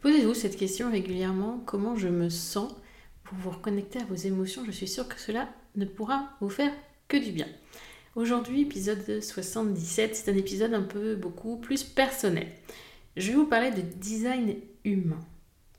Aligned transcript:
Posez-vous 0.00 0.34
cette 0.34 0.56
question 0.56 0.92
régulièrement, 0.92 1.60
comment 1.66 1.96
je 1.96 2.06
me 2.06 2.28
sens 2.28 2.72
pour 3.24 3.36
vous 3.38 3.50
reconnecter 3.50 3.98
à 3.98 4.04
vos 4.04 4.14
émotions? 4.14 4.64
Je 4.64 4.70
suis 4.70 4.86
sûre 4.86 5.08
que 5.08 5.18
cela 5.18 5.48
ne 5.74 5.86
pourra 5.86 6.36
vous 6.40 6.48
faire 6.48 6.72
que 7.08 7.16
du 7.16 7.32
bien. 7.32 7.48
Aujourd'hui, 8.14 8.62
épisode 8.62 9.20
77, 9.20 10.14
c'est 10.14 10.30
un 10.30 10.36
épisode 10.36 10.72
un 10.72 10.82
peu 10.82 11.16
beaucoup 11.16 11.56
plus 11.56 11.82
personnel. 11.82 12.46
Je 13.16 13.32
vais 13.32 13.36
vous 13.36 13.46
parler 13.46 13.72
de 13.72 13.80
design 13.80 14.54
humain. 14.84 15.18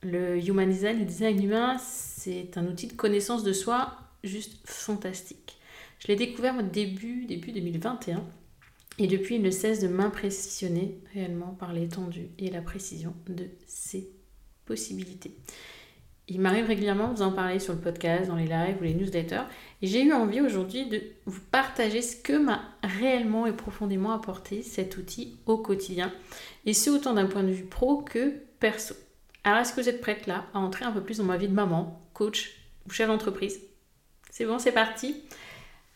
Le 0.04 0.38
human 0.46 0.70
design, 0.70 1.00
le 1.00 1.06
design 1.06 1.42
humain, 1.42 1.78
c'est 1.78 2.58
un 2.58 2.68
outil 2.68 2.88
de 2.88 2.94
connaissance 2.94 3.44
de 3.44 3.54
soi 3.54 3.94
juste 4.26 4.58
fantastique. 4.66 5.58
Je 6.00 6.08
l'ai 6.08 6.18
découvert 6.18 6.58
au 6.58 6.62
début, 6.62 7.24
début 7.24 7.54
2021 7.54 8.22
et 9.00 9.08
depuis, 9.08 9.36
il 9.36 9.42
ne 9.42 9.50
cesse 9.50 9.80
de 9.80 9.88
m'impressionner 9.88 11.00
réellement 11.14 11.56
par 11.58 11.72
l'étendue 11.72 12.28
et 12.38 12.50
la 12.50 12.62
précision 12.62 13.16
de 13.28 13.46
ses 13.66 14.12
possibilités. 14.66 15.36
Il 16.28 16.42
m'arrive 16.42 16.66
régulièrement 16.66 17.08
de 17.08 17.16
vous 17.16 17.22
en 17.24 17.32
parler 17.32 17.60
sur 17.60 17.74
le 17.74 17.80
podcast, 17.80 18.28
dans 18.28 18.36
les 18.36 18.46
lives 18.46 18.78
ou 18.80 18.84
les 18.84 18.94
newsletters. 18.94 19.46
Et 19.82 19.88
j'ai 19.88 20.04
eu 20.04 20.14
envie 20.14 20.42
aujourd'hui 20.42 20.86
de 20.88 21.02
vous 21.26 21.40
partager 21.50 22.02
ce 22.02 22.18
que 22.18 22.34
m'a 22.34 22.62
réellement 22.84 23.48
et 23.48 23.54
profondément 23.54 24.12
apporté 24.12 24.62
cet 24.62 24.98
outil 24.98 25.38
au 25.48 25.58
quotidien. 25.58 26.14
Et 26.66 26.74
ce 26.74 26.90
autant 26.92 27.14
d'un 27.14 27.26
point 27.26 27.42
de 27.42 27.52
vue 27.52 27.66
pro 27.66 28.04
que 28.04 28.34
perso. 28.60 28.94
Alors 29.44 29.60
est-ce 29.60 29.74
que 29.74 29.82
vous 29.82 29.90
êtes 29.90 30.02
prête 30.02 30.28
là 30.28 30.46
à 30.54 30.60
entrer 30.60 30.86
un 30.86 30.92
peu 30.92 31.02
plus 31.02 31.18
dans 31.18 31.24
ma 31.24 31.38
vie 31.38 31.48
de 31.48 31.54
maman, 31.54 32.06
coach 32.14 32.52
ou 32.86 32.92
chef 32.92 33.08
d'entreprise? 33.08 33.62
C'est 34.30 34.46
bon, 34.46 34.60
c'est 34.60 34.74
parti. 34.74 35.24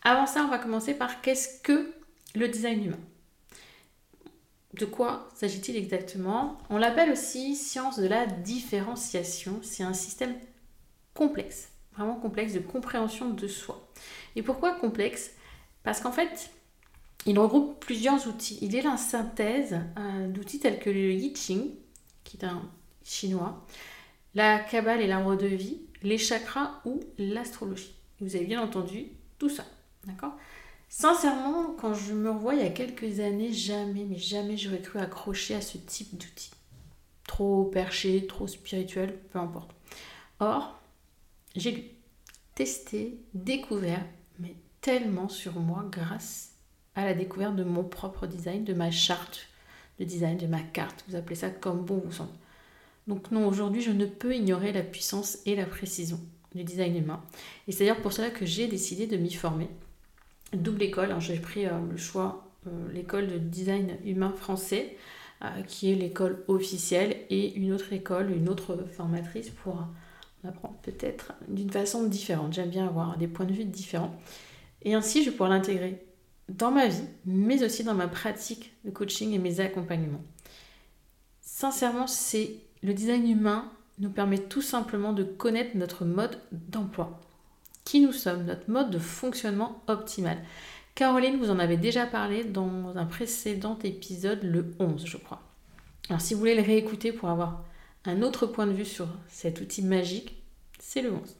Avant 0.02 0.26
ça, 0.26 0.42
on 0.44 0.50
va 0.50 0.58
commencer 0.58 0.94
par 0.94 1.20
qu'est-ce 1.20 1.60
que 1.62 1.92
le 2.34 2.48
design 2.48 2.84
humain. 2.84 3.00
De 4.74 4.86
quoi 4.86 5.28
s'agit-il 5.34 5.76
exactement? 5.76 6.58
On 6.68 6.78
l'appelle 6.78 7.12
aussi 7.12 7.54
science 7.54 7.98
de 7.98 8.08
la 8.08 8.26
différenciation. 8.26 9.60
C'est 9.62 9.84
un 9.84 9.92
système 9.92 10.34
complexe, 11.14 11.68
vraiment 11.92 12.16
complexe 12.16 12.52
de 12.54 12.58
compréhension 12.58 13.30
de 13.30 13.46
soi. 13.46 13.88
Et 14.34 14.42
pourquoi 14.42 14.74
complexe? 14.74 15.30
Parce 15.84 16.00
qu'en 16.00 16.10
fait, 16.10 16.50
il 17.26 17.38
regroupe 17.38 17.78
plusieurs 17.78 18.26
outils. 18.26 18.58
Il 18.62 18.74
est 18.74 18.82
la 18.82 18.96
synthèse 18.96 19.78
euh, 19.98 20.28
d'outils 20.28 20.58
tels 20.58 20.80
que 20.80 20.90
le 20.90 21.12
I 21.12 21.34
Ching, 21.36 21.70
qui 22.24 22.36
est 22.36 22.44
un 22.44 22.62
chinois, 23.04 23.64
la 24.34 24.58
Kabbale 24.58 25.00
et 25.00 25.06
l'arbre 25.06 25.36
de 25.36 25.46
vie, 25.46 25.82
les 26.02 26.18
chakras 26.18 26.80
ou 26.84 27.00
l'astrologie. 27.16 27.94
Vous 28.20 28.34
avez 28.34 28.46
bien 28.46 28.60
entendu 28.60 29.06
tout 29.38 29.48
ça. 29.48 29.64
D'accord? 30.04 30.36
Sincèrement, 30.96 31.74
quand 31.76 31.92
je 31.92 32.12
me 32.12 32.30
revois 32.30 32.54
il 32.54 32.62
y 32.62 32.64
a 32.64 32.70
quelques 32.70 33.18
années, 33.18 33.52
jamais, 33.52 34.04
mais 34.08 34.16
jamais 34.16 34.56
j'aurais 34.56 34.80
cru 34.80 35.00
accrocher 35.00 35.56
à 35.56 35.60
ce 35.60 35.76
type 35.76 36.16
d'outil. 36.16 36.52
Trop 37.26 37.64
perché, 37.64 38.28
trop 38.28 38.46
spirituel, 38.46 39.18
peu 39.32 39.40
importe. 39.40 39.74
Or, 40.38 40.80
j'ai 41.56 41.72
lu, 41.72 41.82
testé, 42.54 43.18
découvert, 43.34 44.06
mais 44.38 44.54
tellement 44.82 45.28
sur 45.28 45.58
moi 45.58 45.84
grâce 45.90 46.52
à 46.94 47.04
la 47.04 47.14
découverte 47.14 47.56
de 47.56 47.64
mon 47.64 47.82
propre 47.82 48.28
design, 48.28 48.62
de 48.62 48.72
ma 48.72 48.92
charte 48.92 49.48
de 49.98 50.04
design, 50.04 50.38
de 50.38 50.46
ma 50.46 50.60
carte. 50.60 51.04
Vous 51.08 51.16
appelez 51.16 51.34
ça 51.34 51.50
comme 51.50 51.84
bon 51.84 52.02
vous 52.04 52.12
semble. 52.12 52.30
Donc 53.08 53.32
non, 53.32 53.48
aujourd'hui, 53.48 53.82
je 53.82 53.90
ne 53.90 54.06
peux 54.06 54.36
ignorer 54.36 54.72
la 54.72 54.82
puissance 54.82 55.38
et 55.44 55.56
la 55.56 55.66
précision 55.66 56.20
du 56.54 56.62
design 56.62 56.96
humain. 56.96 57.20
Et 57.66 57.72
c'est 57.72 57.80
d'ailleurs 57.80 58.00
pour 58.00 58.12
cela 58.12 58.30
que 58.30 58.46
j'ai 58.46 58.68
décidé 58.68 59.08
de 59.08 59.16
m'y 59.16 59.32
former 59.32 59.68
double 60.56 60.82
école. 60.82 61.14
J'ai 61.20 61.38
pris 61.38 61.66
euh, 61.66 61.70
le 61.90 61.96
choix, 61.96 62.48
euh, 62.66 62.92
l'école 62.92 63.28
de 63.28 63.38
design 63.38 63.96
humain 64.04 64.32
français, 64.36 64.96
euh, 65.42 65.62
qui 65.66 65.90
est 65.90 65.94
l'école 65.94 66.44
officielle, 66.48 67.16
et 67.30 67.54
une 67.54 67.72
autre 67.72 67.92
école, 67.92 68.30
une 68.30 68.48
autre 68.48 68.84
formatrice 68.92 69.50
pour 69.50 69.86
apprendre 70.46 70.76
peut-être 70.82 71.32
d'une 71.48 71.70
façon 71.70 72.04
différente. 72.06 72.52
J'aime 72.52 72.70
bien 72.70 72.86
avoir 72.86 73.16
des 73.16 73.28
points 73.28 73.46
de 73.46 73.52
vue 73.52 73.64
différents. 73.64 74.14
Et 74.82 74.94
ainsi, 74.94 75.20
je 75.20 75.26
vais 75.26 75.30
pouvoir 75.32 75.50
l'intégrer 75.50 76.04
dans 76.50 76.70
ma 76.70 76.88
vie, 76.88 77.04
mais 77.24 77.64
aussi 77.64 77.84
dans 77.84 77.94
ma 77.94 78.08
pratique 78.08 78.74
de 78.84 78.90
coaching 78.90 79.32
et 79.32 79.38
mes 79.38 79.60
accompagnements. 79.60 80.22
Sincèrement, 81.40 82.06
c'est 82.06 82.56
le 82.82 82.92
design 82.92 83.26
humain 83.26 83.72
nous 83.98 84.10
permet 84.10 84.38
tout 84.38 84.60
simplement 84.60 85.12
de 85.12 85.22
connaître 85.22 85.76
notre 85.76 86.04
mode 86.04 86.38
d'emploi 86.52 87.23
qui 87.94 88.00
nous 88.00 88.12
sommes, 88.12 88.46
notre 88.46 88.68
mode 88.68 88.90
de 88.90 88.98
fonctionnement 88.98 89.80
optimal. 89.86 90.36
Caroline 90.96 91.36
vous 91.36 91.50
en 91.50 91.60
avait 91.60 91.76
déjà 91.76 92.06
parlé 92.06 92.42
dans 92.42 92.92
un 92.96 93.04
précédent 93.04 93.78
épisode, 93.84 94.42
le 94.42 94.74
11 94.80 95.06
je 95.06 95.16
crois. 95.16 95.40
Alors 96.08 96.20
si 96.20 96.34
vous 96.34 96.40
voulez 96.40 96.56
le 96.56 96.62
réécouter 96.62 97.12
pour 97.12 97.28
avoir 97.28 97.62
un 98.04 98.22
autre 98.22 98.48
point 98.48 98.66
de 98.66 98.72
vue 98.72 98.84
sur 98.84 99.06
cet 99.28 99.60
outil 99.60 99.82
magique, 99.82 100.42
c'est 100.80 101.02
le 101.02 101.12
11. 101.12 101.36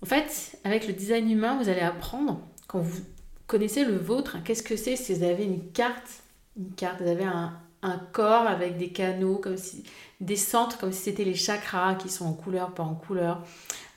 En 0.00 0.06
fait, 0.06 0.58
avec 0.64 0.86
le 0.86 0.94
design 0.94 1.30
humain, 1.30 1.58
vous 1.62 1.68
allez 1.68 1.82
apprendre, 1.82 2.40
quand 2.66 2.80
vous 2.80 3.02
connaissez 3.46 3.84
le 3.84 3.98
vôtre, 3.98 4.38
qu'est-ce 4.44 4.62
que 4.62 4.76
c'est 4.76 4.96
si 4.96 5.12
vous 5.12 5.24
avez 5.24 5.44
une 5.44 5.72
carte, 5.72 6.22
une 6.56 6.72
carte, 6.72 7.02
vous 7.02 7.08
avez 7.10 7.24
un 7.24 7.98
corps 8.12 8.46
avec 8.46 8.78
des 8.78 8.92
canaux, 8.92 9.36
comme 9.36 9.58
si, 9.58 9.84
des 10.20 10.36
centres 10.36 10.78
comme 10.78 10.92
si 10.92 11.02
c'était 11.02 11.24
les 11.24 11.34
chakras 11.34 11.94
qui 11.94 12.08
sont 12.08 12.26
en 12.26 12.32
couleur, 12.32 12.74
pas 12.74 12.82
en 12.82 12.94
couleur, 12.94 13.44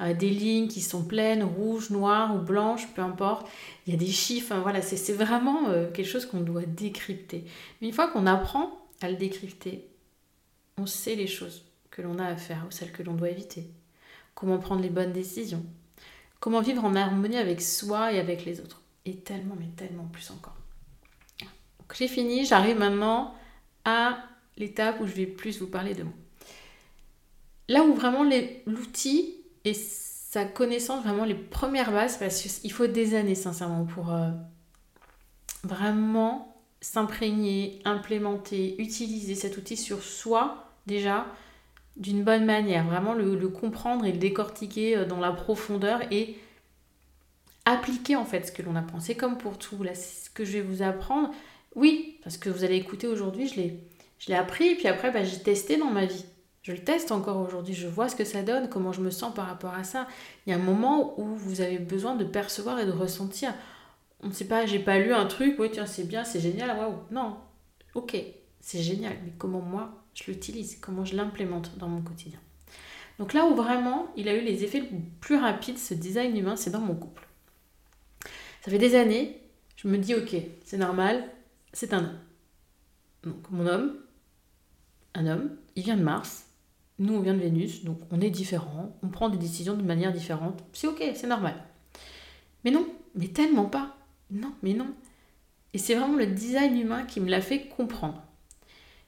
euh, 0.01 0.13
des 0.13 0.29
lignes 0.29 0.67
qui 0.67 0.81
sont 0.81 1.03
pleines, 1.03 1.43
rouges, 1.43 1.89
noires 1.89 2.35
ou 2.35 2.39
blanches, 2.39 2.87
peu 2.93 3.01
importe. 3.01 3.47
Il 3.87 3.93
y 3.93 3.95
a 3.95 3.99
des 3.99 4.11
chiffres, 4.11 4.55
voilà, 4.57 4.81
c'est 4.81 5.13
vraiment 5.13 5.69
euh, 5.69 5.89
quelque 5.91 6.07
chose 6.07 6.25
qu'on 6.25 6.41
doit 6.41 6.65
décrypter. 6.65 7.45
Mais 7.81 7.87
une 7.87 7.93
fois 7.93 8.07
qu'on 8.07 8.27
apprend 8.27 8.79
à 9.01 9.09
le 9.09 9.15
décrypter, 9.15 9.87
on 10.77 10.85
sait 10.85 11.15
les 11.15 11.27
choses 11.27 11.65
que 11.89 12.01
l'on 12.01 12.19
a 12.19 12.25
à 12.25 12.35
faire 12.35 12.65
ou 12.67 12.71
celles 12.71 12.91
que 12.91 13.03
l'on 13.03 13.13
doit 13.13 13.29
éviter. 13.29 13.69
Comment 14.35 14.59
prendre 14.59 14.81
les 14.81 14.89
bonnes 14.89 15.13
décisions. 15.13 15.65
Comment 16.39 16.61
vivre 16.61 16.85
en 16.85 16.95
harmonie 16.95 17.37
avec 17.37 17.61
soi 17.61 18.13
et 18.13 18.19
avec 18.19 18.45
les 18.45 18.61
autres. 18.61 18.81
Et 19.05 19.17
tellement, 19.17 19.55
mais 19.59 19.69
tellement 19.75 20.05
plus 20.05 20.29
encore. 20.31 20.55
j'ai 21.95 22.07
fini, 22.07 22.45
j'arrive 22.45 22.77
maintenant 22.77 23.35
à 23.83 24.23
l'étape 24.57 24.99
où 24.99 25.07
je 25.07 25.13
vais 25.13 25.25
plus 25.25 25.59
vous 25.59 25.67
parler 25.67 25.93
de 25.93 26.03
moi. 26.03 26.13
Là 27.69 27.83
où 27.83 27.93
vraiment 27.93 28.23
l'outil 28.65 29.35
et 29.63 29.73
sa 29.73 30.45
connaissance, 30.45 31.03
vraiment 31.03 31.25
les 31.25 31.35
premières 31.35 31.91
bases, 31.91 32.17
parce 32.17 32.41
qu'il 32.41 32.71
faut 32.71 32.87
des 32.87 33.15
années 33.15 33.35
sincèrement 33.35 33.85
pour 33.85 34.13
euh, 34.13 34.29
vraiment 35.63 36.55
s'imprégner, 36.81 37.79
implémenter, 37.85 38.81
utiliser 38.81 39.35
cet 39.35 39.57
outil 39.57 39.77
sur 39.77 40.01
soi 40.03 40.71
déjà 40.87 41.25
d'une 41.97 42.23
bonne 42.23 42.45
manière, 42.45 42.85
vraiment 42.85 43.13
le, 43.13 43.35
comprendre 43.49 44.05
et 44.05 44.11
le 44.11 44.17
décortiquer 44.17 44.97
euh, 44.97 45.05
dans 45.05 45.19
la 45.19 45.31
profondeur 45.31 46.01
et 46.11 46.37
appliquer 47.65 48.15
en 48.15 48.25
fait 48.25 48.47
ce 48.47 48.51
que 48.51 48.61
l'on 48.61 48.75
apprend. 48.75 48.99
C'est 48.99 49.15
comme 49.15 49.37
pour 49.37 49.57
tout, 49.57 49.83
là, 49.83 49.93
ce 49.93 50.29
que 50.29 50.45
je 50.45 50.53
vais 50.53 50.61
vous 50.61 50.81
apprendre, 50.81 51.31
Oui, 51.75 52.17
parce 52.23 52.37
que 52.37 52.49
vous 52.49 52.63
allez 52.63 52.77
écouter 52.77 53.07
aujourd'hui, 53.07 53.47
je 53.47 53.55
l'ai, 53.55 53.79
je 54.21 54.27
l'ai 54.27 54.35
appris, 54.35 54.75
puis 54.75 54.87
après, 54.87 55.09
bah, 55.11 55.23
j'ai 55.23 55.39
testé 55.39 55.77
dans 55.77 55.89
ma 55.89 56.05
vie. 56.05 56.25
Je 56.61 56.71
le 56.71 56.77
teste 56.77 57.11
encore 57.11 57.39
aujourd'hui, 57.39 57.73
je 57.73 57.87
vois 57.87 58.07
ce 58.07 58.15
que 58.15 58.23
ça 58.23 58.43
donne, 58.43 58.69
comment 58.69 58.91
je 58.91 59.01
me 59.01 59.09
sens 59.09 59.33
par 59.33 59.47
rapport 59.47 59.73
à 59.73 59.83
ça. 59.83 60.07
Il 60.45 60.51
y 60.51 60.53
a 60.53 60.57
un 60.57 60.59
moment 60.59 61.19
où 61.19 61.25
vous 61.35 61.61
avez 61.61 61.79
besoin 61.79 62.15
de 62.15 62.23
percevoir 62.23 62.79
et 62.79 62.85
de 62.85 62.91
ressentir. 62.91 63.51
On 64.21 64.27
ne 64.27 64.31
sait 64.31 64.45
pas, 64.45 64.67
j'ai 64.67 64.77
pas 64.77 64.99
lu 64.99 65.11
un 65.11 65.25
truc, 65.25 65.55
oui 65.57 65.69
tiens 65.71 65.87
c'est 65.87 66.03
bien, 66.03 66.23
c'est 66.23 66.39
génial, 66.39 66.77
waouh. 66.77 66.99
Non, 67.09 67.37
ok, 67.95 68.15
c'est 68.59 68.83
génial, 68.83 69.17
mais 69.25 69.33
comment 69.39 69.59
moi 69.61 70.05
je 70.13 70.29
l'utilise, 70.29 70.77
comment 70.79 71.03
je 71.03 71.15
l'implémente 71.15 71.75
dans 71.79 71.87
mon 71.87 72.03
quotidien. 72.03 72.39
Donc 73.17 73.33
là 73.33 73.47
où 73.47 73.55
vraiment 73.55 74.11
il 74.15 74.29
a 74.29 74.35
eu 74.35 74.41
les 74.41 74.63
effets 74.63 74.81
les 74.81 75.01
plus 75.19 75.37
rapides, 75.37 75.79
ce 75.79 75.95
design 75.95 76.37
humain, 76.37 76.55
c'est 76.55 76.69
dans 76.69 76.79
mon 76.79 76.93
couple. 76.93 77.27
Ça 78.63 78.69
fait 78.69 78.77
des 78.77 78.93
années, 78.93 79.41
je 79.77 79.87
me 79.87 79.97
dis 79.97 80.13
ok, 80.13 80.35
c'est 80.63 80.77
normal, 80.77 81.23
c'est 81.73 81.95
un 81.95 82.03
homme. 82.03 82.19
Donc 83.23 83.49
mon 83.49 83.65
homme, 83.65 83.95
un 85.13 85.27
homme, 85.27 85.49
il 85.75 85.83
vient 85.83 85.97
de 85.97 86.03
Mars, 86.03 86.45
nous, 87.01 87.15
on 87.15 87.21
vient 87.21 87.33
de 87.33 87.39
Vénus, 87.39 87.83
donc 87.83 87.97
on 88.11 88.21
est 88.21 88.29
différents, 88.29 88.95
on 89.01 89.07
prend 89.07 89.29
des 89.29 89.37
décisions 89.39 89.75
de 89.75 89.81
manière 89.81 90.13
différente. 90.13 90.63
C'est 90.71 90.85
ok, 90.85 91.01
c'est 91.15 91.25
normal. 91.25 91.55
Mais 92.63 92.69
non, 92.69 92.85
mais 93.15 93.27
tellement 93.27 93.65
pas. 93.65 93.97
Non, 94.29 94.53
mais 94.61 94.73
non. 94.73 94.93
Et 95.73 95.79
c'est 95.79 95.95
vraiment 95.95 96.15
le 96.15 96.27
design 96.27 96.79
humain 96.79 97.03
qui 97.05 97.19
me 97.19 97.29
l'a 97.29 97.41
fait 97.41 97.67
comprendre. 97.67 98.21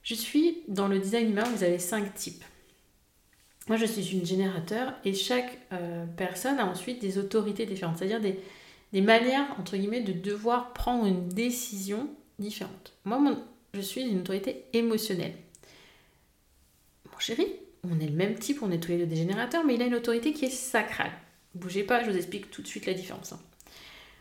Je 0.01 0.15
suis 0.15 0.63
dans 0.67 0.87
le 0.87 0.97
design 0.97 1.29
humain, 1.29 1.43
vous 1.43 1.63
avez 1.63 1.77
cinq 1.77 2.15
types. 2.15 2.43
Moi, 3.67 3.77
je 3.77 3.85
suis 3.85 4.17
une 4.17 4.25
générateur 4.25 4.93
et 5.05 5.13
chaque 5.13 5.59
euh, 5.71 6.05
personne 6.17 6.57
a 6.57 6.65
ensuite 6.65 6.99
des 6.99 7.19
autorités 7.19 7.67
différentes, 7.67 7.99
c'est-à-dire 7.99 8.19
des, 8.19 8.39
des, 8.91 9.01
manières, 9.01 9.45
entre 9.59 9.77
guillemets, 9.77 10.01
de 10.01 10.13
devoir 10.13 10.73
prendre 10.73 11.05
une 11.05 11.29
décision 11.29 12.09
différente. 12.39 12.93
Moi, 13.05 13.21
je 13.73 13.81
suis 13.81 14.01
une 14.01 14.19
autorité 14.19 14.65
émotionnelle. 14.73 15.35
Mon 17.23 17.35
chéri, 17.35 17.47
on 17.83 17.99
est 18.01 18.07
le 18.07 18.17
même 18.17 18.37
type, 18.37 18.61
on 18.63 18.71
est 18.71 18.81
tous 18.81 18.91
les 18.91 19.05
deux 19.05 19.15
mais 19.65 19.75
il 19.75 19.81
a 19.81 19.85
une 19.85 19.95
autorité 19.95 20.33
qui 20.33 20.43
est 20.43 20.49
sacrale. 20.49 21.13
Bougez 21.55 21.83
pas, 21.83 22.03
je 22.03 22.11
vous 22.11 22.17
explique 22.17 22.51
tout 22.51 22.61
de 22.61 22.67
suite 22.67 22.85
la 22.85 22.93
différence. 22.93 23.31
Hein. 23.31 23.39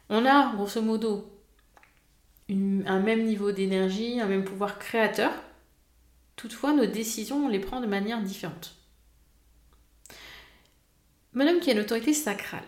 On 0.08 0.24
a, 0.24 0.54
grosso 0.54 0.80
modo, 0.80 1.28
un 2.48 3.00
même 3.00 3.24
niveau 3.24 3.50
d'énergie, 3.50 4.20
un 4.20 4.28
même 4.28 4.44
pouvoir 4.44 4.78
créateur. 4.78 5.32
Toutefois, 6.36 6.74
nos 6.74 6.86
décisions, 6.86 7.46
on 7.46 7.48
les 7.48 7.58
prend 7.58 7.80
de 7.80 7.88
manière 7.88 8.22
différente. 8.22 8.76
Madame 11.32 11.58
qui 11.58 11.70
a 11.70 11.72
une 11.72 11.80
autorité 11.80 12.12
sacrale, 12.12 12.62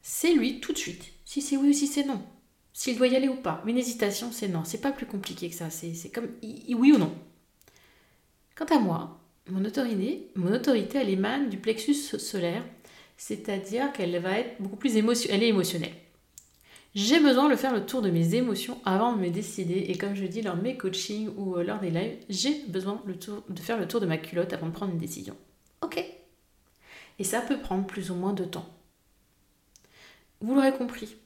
c'est 0.00 0.32
lui 0.32 0.60
tout 0.60 0.72
de 0.72 0.78
suite, 0.78 1.12
si 1.26 1.42
c'est 1.42 1.58
oui 1.58 1.70
ou 1.70 1.74
si 1.74 1.88
c'est 1.88 2.04
non. 2.04 2.22
S'il 2.72 2.96
doit 2.96 3.08
y 3.08 3.16
aller 3.16 3.28
ou 3.28 3.36
pas. 3.36 3.62
Une 3.66 3.76
hésitation, 3.76 4.32
c'est 4.32 4.48
non. 4.48 4.64
C'est 4.64 4.80
pas 4.80 4.92
plus 4.92 5.06
compliqué 5.06 5.50
que 5.50 5.54
ça. 5.54 5.68
C'est 5.68 6.10
comme 6.10 6.30
oui 6.42 6.92
ou 6.92 6.98
non. 6.98 7.14
Quant 8.56 8.64
à 8.64 8.80
moi, 8.80 9.23
mon 9.48 9.64
autorité, 9.64 10.30
mon 10.34 10.52
elle 10.52 11.10
émane 11.10 11.48
du 11.48 11.58
plexus 11.58 11.94
solaire, 11.94 12.64
c'est-à-dire 13.16 13.92
qu'elle 13.92 14.18
va 14.18 14.38
être 14.38 14.60
beaucoup 14.60 14.76
plus 14.76 14.96
elle 14.96 15.42
est 15.42 15.48
émotionnelle. 15.48 15.92
J'ai 16.94 17.18
besoin 17.18 17.48
de 17.48 17.56
faire 17.56 17.74
le 17.74 17.84
tour 17.84 18.02
de 18.02 18.10
mes 18.10 18.36
émotions 18.36 18.80
avant 18.84 19.14
de 19.14 19.20
me 19.20 19.28
décider, 19.28 19.86
et 19.88 19.98
comme 19.98 20.14
je 20.14 20.24
dis 20.26 20.42
lors 20.42 20.56
de 20.56 20.62
mes 20.62 20.76
coachings 20.76 21.28
ou 21.36 21.56
euh, 21.56 21.64
lors 21.64 21.80
des 21.80 21.90
lives, 21.90 22.18
j'ai 22.28 22.64
besoin 22.68 23.02
de 23.04 23.60
faire 23.60 23.78
le 23.78 23.88
tour 23.88 24.00
de 24.00 24.06
ma 24.06 24.16
culotte 24.16 24.52
avant 24.52 24.68
de 24.68 24.72
prendre 24.72 24.92
une 24.92 24.98
décision. 24.98 25.36
Ok. 25.82 26.04
Et 27.18 27.24
ça 27.24 27.40
peut 27.40 27.58
prendre 27.58 27.86
plus 27.86 28.10
ou 28.10 28.14
moins 28.14 28.32
de 28.32 28.44
temps. 28.44 28.68
Vous 30.40 30.54
l'aurez 30.54 30.72
compris. 30.72 31.16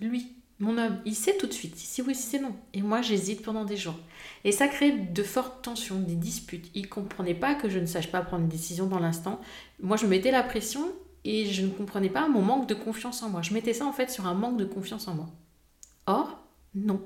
Lui, 0.00 0.32
mon 0.60 0.76
homme, 0.76 0.98
il 1.04 1.14
sait 1.14 1.36
tout 1.36 1.46
de 1.46 1.52
suite 1.52 1.76
si 1.76 2.02
oui, 2.02 2.14
si 2.14 2.22
c'est 2.22 2.40
non. 2.40 2.54
Et 2.74 2.82
moi, 2.82 3.00
j'hésite 3.00 3.42
pendant 3.42 3.64
des 3.64 3.76
jours. 3.76 3.98
Et 4.44 4.50
ça 4.50 4.66
crée 4.66 4.90
de 4.90 5.22
fortes 5.22 5.62
tensions, 5.62 6.00
des 6.00 6.16
disputes. 6.16 6.70
Il 6.74 6.82
ne 6.82 6.88
comprenait 6.88 7.34
pas 7.34 7.54
que 7.54 7.68
je 7.68 7.78
ne 7.78 7.86
sache 7.86 8.10
pas 8.10 8.22
prendre 8.22 8.42
une 8.42 8.48
décision 8.48 8.86
dans 8.86 8.98
l'instant. 8.98 9.40
Moi, 9.80 9.96
je 9.96 10.06
mettais 10.06 10.32
la 10.32 10.42
pression 10.42 10.92
et 11.24 11.46
je 11.46 11.64
ne 11.64 11.70
comprenais 11.70 12.08
pas 12.08 12.28
mon 12.28 12.42
manque 12.42 12.68
de 12.68 12.74
confiance 12.74 13.22
en 13.22 13.28
moi. 13.28 13.42
Je 13.42 13.54
mettais 13.54 13.72
ça 13.72 13.86
en 13.86 13.92
fait 13.92 14.10
sur 14.10 14.26
un 14.26 14.34
manque 14.34 14.56
de 14.56 14.64
confiance 14.64 15.06
en 15.06 15.14
moi. 15.14 15.28
Or, 16.06 16.38
non. 16.74 17.00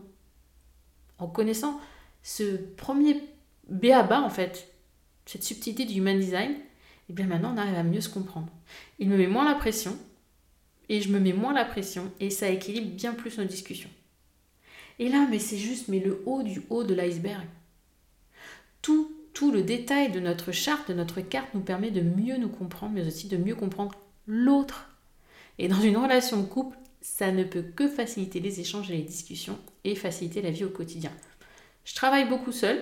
En 1.18 1.26
connaissant 1.26 1.78
ce 2.22 2.56
premier 2.56 3.20
béaba 3.68 4.20
en 4.20 4.30
fait, 4.30 4.72
cette 5.26 5.42
subtilité 5.42 5.84
du 5.84 5.94
human 5.98 6.18
design, 6.18 6.52
et 6.52 6.56
eh 7.10 7.12
bien 7.12 7.26
maintenant 7.26 7.52
on 7.54 7.58
arrive 7.58 7.74
à 7.74 7.82
mieux 7.82 8.00
se 8.00 8.08
comprendre. 8.08 8.48
Il 8.98 9.08
me 9.08 9.16
met 9.16 9.26
moins 9.26 9.44
la 9.44 9.54
pression, 9.54 9.96
et 10.88 11.00
je 11.00 11.10
me 11.10 11.20
mets 11.20 11.32
moins 11.32 11.52
la 11.52 11.64
pression 11.64 12.10
et 12.20 12.30
ça 12.30 12.48
équilibre 12.48 12.90
bien 12.90 13.14
plus 13.14 13.38
nos 13.38 13.44
discussions. 13.44 13.90
Et 14.98 15.08
là, 15.08 15.26
mais 15.30 15.38
c'est 15.38 15.58
juste 15.58 15.88
mais 15.88 16.00
le 16.00 16.22
haut 16.26 16.42
du 16.42 16.62
haut 16.70 16.84
de 16.84 16.94
l'iceberg. 16.94 17.46
Tout, 18.82 19.12
tout 19.32 19.52
le 19.52 19.62
détail 19.62 20.10
de 20.10 20.20
notre 20.20 20.52
charte, 20.52 20.88
de 20.88 20.94
notre 20.94 21.20
carte 21.20 21.54
nous 21.54 21.60
permet 21.60 21.90
de 21.90 22.02
mieux 22.02 22.36
nous 22.36 22.48
comprendre, 22.48 22.94
mais 22.94 23.06
aussi 23.06 23.28
de 23.28 23.36
mieux 23.36 23.54
comprendre 23.54 23.92
l'autre. 24.26 24.90
Et 25.58 25.68
dans 25.68 25.80
une 25.80 25.96
relation 25.96 26.40
de 26.40 26.46
couple, 26.46 26.76
ça 27.00 27.32
ne 27.32 27.44
peut 27.44 27.62
que 27.62 27.88
faciliter 27.88 28.40
les 28.40 28.60
échanges 28.60 28.90
et 28.90 28.96
les 28.96 29.02
discussions 29.02 29.58
et 29.84 29.94
faciliter 29.94 30.42
la 30.42 30.50
vie 30.50 30.64
au 30.64 30.70
quotidien. 30.70 31.10
Je 31.84 31.94
travaille 31.94 32.28
beaucoup 32.28 32.52
seule. 32.52 32.80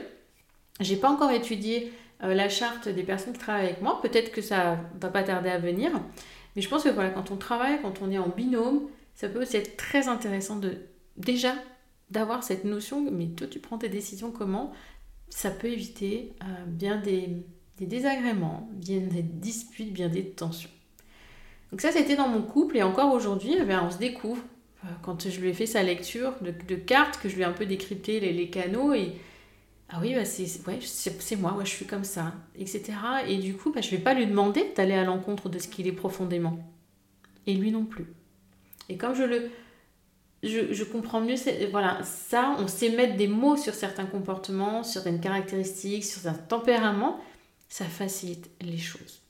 J'ai 0.81 0.97
pas 0.97 1.11
encore 1.11 1.31
étudié 1.31 1.93
euh, 2.23 2.35
la 2.35 2.49
charte 2.49 2.89
des 2.89 3.03
personnes 3.03 3.33
qui 3.33 3.39
travaillent 3.39 3.67
avec 3.67 3.83
moi. 3.83 4.01
Peut-être 4.03 4.31
que 4.31 4.43
ça 4.43 4.79
va 5.01 5.09
pas 5.09 5.23
tarder 5.23 5.49
à 5.49 5.59
venir. 5.59 5.91
Mais 6.57 6.63
je 6.63 6.69
pense 6.69 6.85
que 6.85 6.89
quand 6.89 7.31
on 7.31 7.37
travaille, 7.37 7.81
quand 7.83 8.03
on 8.03 8.11
est 8.11 8.19
en 8.19 8.29
binôme, 8.29 8.89
ça 9.15 9.29
peut 9.29 9.43
aussi 9.43 9.57
être 9.57 9.77
très 9.77 10.09
intéressant 10.09 10.57
de 10.57 10.79
déjà 11.17 11.55
d'avoir 12.11 12.43
cette 12.43 12.65
notion, 12.65 13.09
mais 13.11 13.27
toi 13.27 13.47
tu 13.47 13.61
prends 13.61 13.79
tes 13.79 13.89
décisions 13.89 14.33
comment, 14.33 14.73
ça 15.29 15.51
peut 15.51 15.69
éviter 15.69 16.33
euh, 16.43 16.67
bien 16.67 17.01
des, 17.01 17.45
désagréments, 17.79 18.69
bien 18.73 18.99
des 18.99 19.23
disputes, 19.23 19.93
bien 19.93 20.09
des 20.09 20.25
tensions. 20.25 20.71
Donc 21.71 21.81
ça 21.81 21.93
c'était 21.93 22.17
dans 22.17 22.29
mon 22.29 22.43
couple 22.43 22.77
et 22.77 22.83
encore 22.83 23.15
aujourd'hui, 23.15 23.55
eh 23.57 23.75
on 23.77 23.91
se 23.91 23.99
découvre. 23.99 24.43
Euh, 24.85 24.89
quand 25.03 25.29
je 25.29 25.41
lui 25.41 25.51
ai 25.51 25.55
fait 25.55 25.67
sa 25.67 25.83
lecture 25.83 26.35
de, 26.41 26.75
cartes, 26.75 27.21
que 27.23 27.29
je 27.29 27.37
lui 27.37 27.43
ai 27.43 27.45
un 27.47 27.53
peu 27.53 27.67
décrypté 27.67 28.21
les, 28.21 28.51
canaux 28.51 28.93
et 28.93 29.13
ah 29.93 29.99
oui, 30.01 30.15
bah 30.15 30.25
c'est 30.25 31.37
moi, 31.37 31.55
je 31.65 31.69
suis 31.69 31.87
comme 31.87 32.05
ça, 32.05 32.33
etc. 32.57 32.93
Et 33.27 33.39
du 33.39 33.55
coup, 33.57 33.73
bah, 33.73 33.81
je 33.81 33.91
ne 33.91 33.97
vais 33.97 34.03
pas 34.03 34.15
lui 34.15 34.27
demander 34.27 34.73
d'aller 34.77 34.95
à 34.95 35.03
l'encontre 35.03 35.49
de 35.49 35.59
ce 35.59 35.67
qu'il 35.67 35.89
est 35.89 35.93
profondément. 35.93 36.59
Et 37.49 37.55
lui 37.55 37.73
non 37.73 37.85
plus. 37.85 38.07
Et 38.89 38.97
comme 38.97 39.15
je 39.15 39.25
le... 39.25 39.51
Je, 40.43 40.73
je 40.73 40.85
comprends 40.85 41.21
mieux, 41.21 41.35
voilà, 41.71 42.03
ça, 42.03 42.57
on 42.59 42.67
sait 42.67 42.89
mettre 42.91 43.17
des 43.17 43.29
mots 43.29 43.59
sur 43.59 43.75
certains 43.75 44.07
comportements, 44.07 44.85
sur 44.85 45.03
certaines 45.03 45.21
caractéristiques, 45.21 46.05
sur 46.05 46.27
un 46.27 46.33
tempérament, 46.33 47.21
ça 47.69 47.85
facilite 47.85 48.49
les 48.63 48.79
choses. 48.79 49.21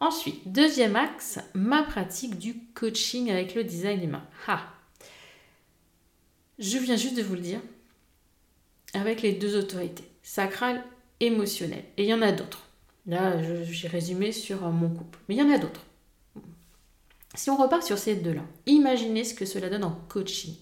Ensuite, 0.00 0.50
deuxième 0.50 0.96
axe, 0.96 1.40
ma 1.52 1.82
pratique 1.82 2.38
du 2.38 2.54
coaching 2.74 3.30
avec 3.30 3.54
le 3.54 3.64
design 3.64 4.02
humain. 4.02 4.24
Ha 4.46 4.60
Je 6.58 6.78
viens 6.78 6.96
juste 6.96 7.16
de 7.16 7.22
vous 7.22 7.34
le 7.34 7.40
dire, 7.40 7.60
avec 8.94 9.22
les 9.22 9.32
deux 9.32 9.56
autorités, 9.56 10.10
sacrale, 10.22 10.82
émotionnelle. 11.20 11.84
Et 11.96 12.04
il 12.04 12.08
y 12.08 12.14
en 12.14 12.22
a 12.22 12.32
d'autres. 12.32 12.68
Là, 13.06 13.42
j'ai 13.64 13.88
résumé 13.88 14.32
sur 14.32 14.64
euh, 14.64 14.70
mon 14.70 14.90
couple. 14.90 15.18
Mais 15.28 15.34
il 15.34 15.38
y 15.38 15.42
en 15.42 15.50
a 15.50 15.58
d'autres. 15.58 15.84
Si 17.34 17.50
on 17.50 17.56
repart 17.56 17.82
sur 17.82 17.98
ces 17.98 18.16
deux-là, 18.16 18.42
imaginez 18.66 19.24
ce 19.24 19.34
que 19.34 19.46
cela 19.46 19.68
donne 19.68 19.84
en 19.84 19.98
coaching. 20.08 20.54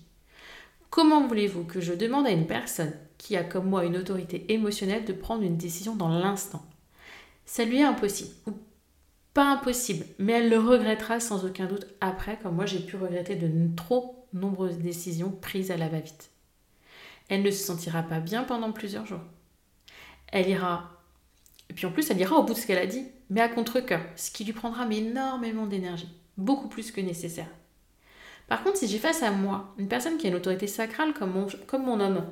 Comment 0.90 1.26
voulez-vous 1.26 1.64
que 1.64 1.80
je 1.80 1.92
demande 1.92 2.26
à 2.26 2.30
une 2.30 2.47
personne 2.47 2.92
qui 3.18 3.37
a 3.37 3.45
comme 3.45 3.68
moi 3.68 3.85
une 3.85 3.97
autorité 3.97 4.52
émotionnelle 4.52 5.04
de 5.04 5.12
prendre 5.12 5.42
une 5.42 5.56
décision 5.56 5.97
dans 5.97 6.09
l'instant? 6.09 6.64
Ça 7.45 7.64
lui 7.64 7.78
est 7.78 7.85
impossible. 7.85 8.35
Ou 8.47 8.52
pas 9.35 9.52
impossible, 9.52 10.06
mais 10.18 10.33
elle 10.33 10.49
le 10.49 10.59
regrettera 10.59 11.21
sans 11.21 11.45
aucun 11.45 11.66
doute 11.66 11.87
après, 12.00 12.38
comme 12.42 12.54
moi 12.54 12.66
j'ai 12.66 12.80
pu 12.80 12.97
regretter 12.97 13.37
de 13.37 13.50
trop 13.76 14.26
nombreuses 14.33 14.78
décisions 14.78 15.30
prises 15.30 15.71
à 15.71 15.76
la 15.76 15.88
va-vite. 15.88 16.30
Elle 17.28 17.42
ne 17.42 17.50
se 17.50 17.64
sentira 17.64 18.02
pas 18.02 18.21
bien 18.21 18.45
pendant 18.45 18.73
plusieurs 18.73 19.06
jours. 19.06 19.23
Elle 20.28 20.49
ira. 20.49 20.90
Et 21.71 21.75
puis 21.75 21.87
en 21.87 21.92
plus, 21.92 22.11
elle 22.11 22.21
ira 22.21 22.37
au 22.37 22.45
bout 22.45 22.54
de 22.54 22.59
ce 22.59 22.66
qu'elle 22.66 22.78
a 22.78 22.87
dit, 22.87 23.06
mais 23.30 23.40
à 23.40 23.49
contre-coeur, 23.49 24.02
ce 24.14 24.30
qui 24.30 24.45
lui 24.45 24.52
prendra 24.52 24.87
énormément 24.88 25.66
d'énergie, 25.66 26.09
beaucoup 26.37 26.68
plus 26.68 26.92
que 26.92 27.00
nécessaire. 27.00 27.49
Par 28.47 28.62
contre, 28.62 28.76
si 28.76 28.87
j'ai 28.87 28.99
face 28.99 29.25
à 29.25 29.33
moi 29.33 29.75
une 29.78 29.88
personne 29.88 30.18
qui 30.18 30.26
a 30.26 30.30
une 30.30 30.37
autorité 30.37 30.68
sacrale 30.68 31.12
comme 31.12 31.33
mon, 31.33 31.47
comme 31.66 31.85
mon 31.85 31.99
homme, 31.99 32.25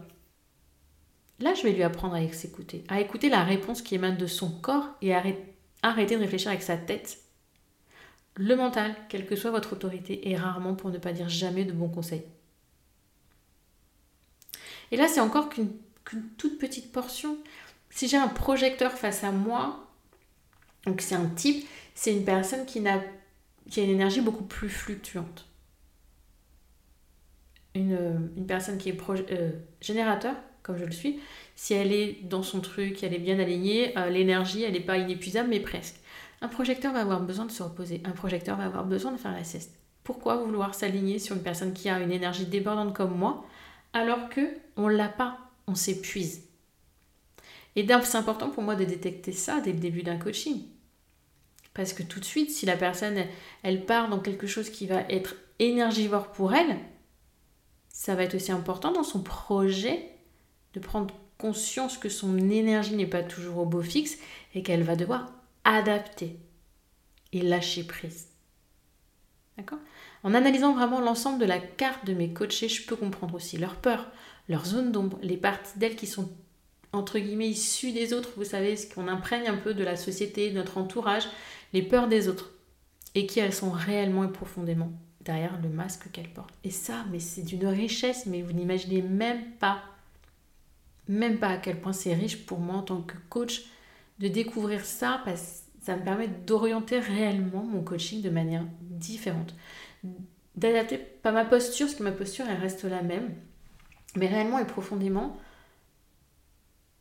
là, 1.41 1.55
je 1.55 1.65
vais 1.65 1.73
lui 1.73 1.83
apprendre 1.83 2.15
à 2.15 2.33
s'écouter, 2.33 2.85
à 2.89 3.01
écouter 3.01 3.29
la 3.29 3.43
réponse 3.43 3.83
qui 3.83 3.97
émane 3.97 4.17
de 4.17 4.27
son 4.27 4.51
corps 4.51 4.91
et 5.03 5.13
arrêter 5.13 6.15
de 6.15 6.21
réfléchir 6.21 6.51
avec 6.51 6.63
sa 6.63 6.77
tête. 6.77 7.19
Le 8.37 8.55
mental, 8.55 8.95
quelle 9.09 9.27
que 9.27 9.35
soit 9.35 9.51
votre 9.51 9.73
autorité, 9.73 10.31
est 10.31 10.37
rarement, 10.37 10.75
pour 10.75 10.91
ne 10.91 10.99
pas 10.99 11.13
dire 11.13 11.29
jamais, 11.29 11.65
de 11.65 11.73
bons 11.73 11.89
conseils. 11.89 12.25
Et 14.91 14.97
là, 14.97 15.09
c'est 15.09 15.21
encore 15.21 15.49
qu'une 15.49 15.71
toute 16.37 16.59
petite 16.59 16.93
portion. 16.93 17.37
Si 17.91 18.09
j'ai 18.09 18.17
un 18.17 18.29
projecteur 18.29 18.93
face 18.93 19.25
à 19.25 19.31
moi, 19.31 19.89
donc 20.87 21.01
c'est 21.01 21.15
un 21.15 21.27
type, 21.27 21.67
c'est 21.95 22.13
une 22.13 22.25
personne 22.25 22.67
qui, 22.67 22.87
a, 22.87 23.03
une 23.77 23.91
énergie 23.91 24.21
beaucoup 24.21 24.45
plus 24.45 24.69
fluctuante. 24.69 25.47
une, 27.75 28.31
personne 28.47 28.79
qui 28.79 28.91
est 28.91 28.99
euh, 29.31 29.51
générateur, 29.81 30.35
comme 30.63 30.77
je 30.77 30.85
le 30.85 30.93
suis, 30.93 31.21
si 31.57 31.75
elle 31.75 31.93
est 31.93 32.19
dans 32.25 32.43
son 32.43 32.61
truc, 32.61 33.03
elle 33.03 33.15
est 33.15 33.19
bien 33.19 33.39
alignée, 33.39 33.97
euh, 33.99 34.11
l'énergie, 34.11 34.63
elle 34.63 34.73
n'est 34.73 34.81
pas 34.81 34.99
inépuisable, 34.99 35.49
mais 35.49 35.61
presque. 35.61 35.97
Un 36.41 36.49
projecteur 36.49 36.93
va 36.93 37.01
avoir 37.01 37.21
besoin 37.21 37.47
de 37.47 37.51
se 37.51 37.63
reposer. 37.63 38.03
Un 38.05 38.11
projecteur 38.11 38.57
va 38.57 38.65
avoir 38.65 38.85
besoin 38.85 39.13
de 39.13 39.17
faire 39.17 39.33
la 39.33 39.45
sieste. 39.45 39.75
Pourquoi 40.03 40.37
vouloir 40.37 40.75
s'aligner 40.75 41.19
sur 41.19 41.37
une 41.37 41.43
personne 41.43 41.73
qui 41.73 41.89
a 41.89 41.99
une 42.01 42.13
énergie 42.13 42.45
débordante 42.45 42.93
comme 42.93 43.17
moi, 43.17 43.47
alors 43.95 44.29
que 44.29 44.59
on 44.77 44.89
l'a 44.89 45.09
pas, 45.09 45.39
on 45.67 45.75
s'épuise. 45.75 46.43
Et 47.77 47.87
c'est 48.05 48.19
important 48.19 48.51
pour 48.51 48.63
moi 48.63 48.77
de 48.77 48.85
détecter 48.85 49.33
ça 49.33 49.61
dès 49.61 49.73
le 49.73 49.79
début 49.79 50.03
d'un 50.03 50.19
coaching. 50.19 50.63
Parce 51.73 51.93
que 51.93 52.03
tout 52.03 52.21
de 52.21 52.25
suite, 52.25 52.51
si 52.51 52.67
la 52.67 52.77
personne, 52.77 53.25
elle 53.63 53.85
part 53.85 54.09
dans 54.09 54.21
quelque 54.21 54.47
chose 54.47 54.71
qui 54.71 54.87
va 54.87 55.01
être 55.09 55.35
énergivore 55.59 56.31
pour 56.31 56.55
elle, 56.55 56.79
ça 57.89 58.15
va 58.15 58.25
être 58.25 58.35
aussi 58.35 58.53
important 58.53 58.93
dans 58.93 59.03
son 59.03 59.23
projet 59.23 60.11
de 60.75 60.81
prendre 60.81 61.15
conscience 61.39 61.99
que 61.99 62.09
son 62.09 62.39
énergie 62.51 62.95
n'est 62.95 63.07
pas 63.07 63.23
toujours 63.23 63.59
au 63.59 63.67
beau 63.67 63.83
fixe 63.83 64.19
et 64.55 64.63
qu'elle 64.63 64.83
va 64.83 64.97
devoir 64.97 65.33
adapter 65.65 66.39
et 67.33 67.41
lâcher 67.41 67.85
prise. 67.85 68.29
D'accord? 69.57 69.79
En 70.25 70.33
analysant 70.33 70.75
vraiment 70.75 71.01
l'ensemble 71.01 71.39
de 71.39 71.45
la 71.45 71.59
carte 71.59 72.07
de 72.07 72.15
mes 72.15 72.33
coachés, 72.33 72.71
je 72.71 72.87
peux 72.87 72.97
comprendre 72.97 73.35
aussi 73.35 73.59
leurs 73.59 73.77
peurs, 73.77 74.09
leurs 74.49 74.65
zones 74.65 74.91
d'ombre, 74.91 75.19
les 75.23 75.37
parties 75.37 75.79
d'elles 75.79 75.97
qui 75.97 76.07
sont 76.07 76.31
entre 76.93 77.19
guillemets 77.19 77.49
issues 77.49 77.93
des 77.93 78.13
autres, 78.13 78.31
vous 78.37 78.45
savez, 78.45 78.77
ce 78.77 78.93
qu'on 78.93 79.09
imprègne 79.09 79.49
un 79.49 79.57
peu 79.57 79.75
de 79.75 79.85
la 79.85 79.97
société, 79.97 80.51
de 80.51 80.57
notre 80.57 80.79
entourage, 80.79 81.25
les 81.73 81.83
peurs 81.83 82.09
des 82.09 82.29
autres, 82.29 82.53
et 83.15 83.27
qui 83.27 83.41
elles 83.41 83.53
sont 83.53 83.71
réellement 83.71 84.25
et 84.25 84.33
profondément 84.33 84.93
derrière 85.21 85.61
le 85.61 85.69
masque 85.69 86.11
qu'elles 86.13 86.33
portent. 86.33 86.55
Et 86.63 86.71
ça, 86.71 87.05
mais 87.11 87.19
c'est 87.19 87.43
d'une 87.43 87.67
richesse, 87.67 88.27
mais 88.27 88.43
vous 88.43 88.53
n'imaginez 88.53 89.03
même 89.03 89.45
pas, 89.59 89.83
même 91.09 91.39
pas 91.39 91.49
à 91.49 91.57
quel 91.59 91.81
point 91.81 91.93
c'est 91.93 92.15
riche 92.15 92.47
pour 92.47 92.61
moi 92.61 92.77
en 92.77 92.83
tant 92.83 93.03
que 93.03 93.17
coach 93.29 93.65
de 94.21 94.29
découvrir 94.29 94.85
ça, 94.85 95.21
parce 95.25 95.65
que 95.81 95.85
ça 95.85 95.97
me 95.97 96.05
permet 96.05 96.29
d'orienter 96.29 96.99
réellement 96.99 97.65
mon 97.65 97.83
coaching 97.83 98.23
de 98.23 98.31
manière 98.31 98.65
différente. 98.81 99.55
D'adapter 100.57 100.99
pas 100.99 101.33
ma 101.33 101.45
posture, 101.45 101.87
parce 101.87 101.99
que 101.99 102.03
ma 102.03 102.13
posture, 102.13 102.45
elle 102.49 102.61
reste 102.61 102.85
la 102.85 103.03
même, 103.03 103.35
mais 104.17 104.27
réellement 104.27 104.59
et 104.59 104.67
profondément 104.67 105.37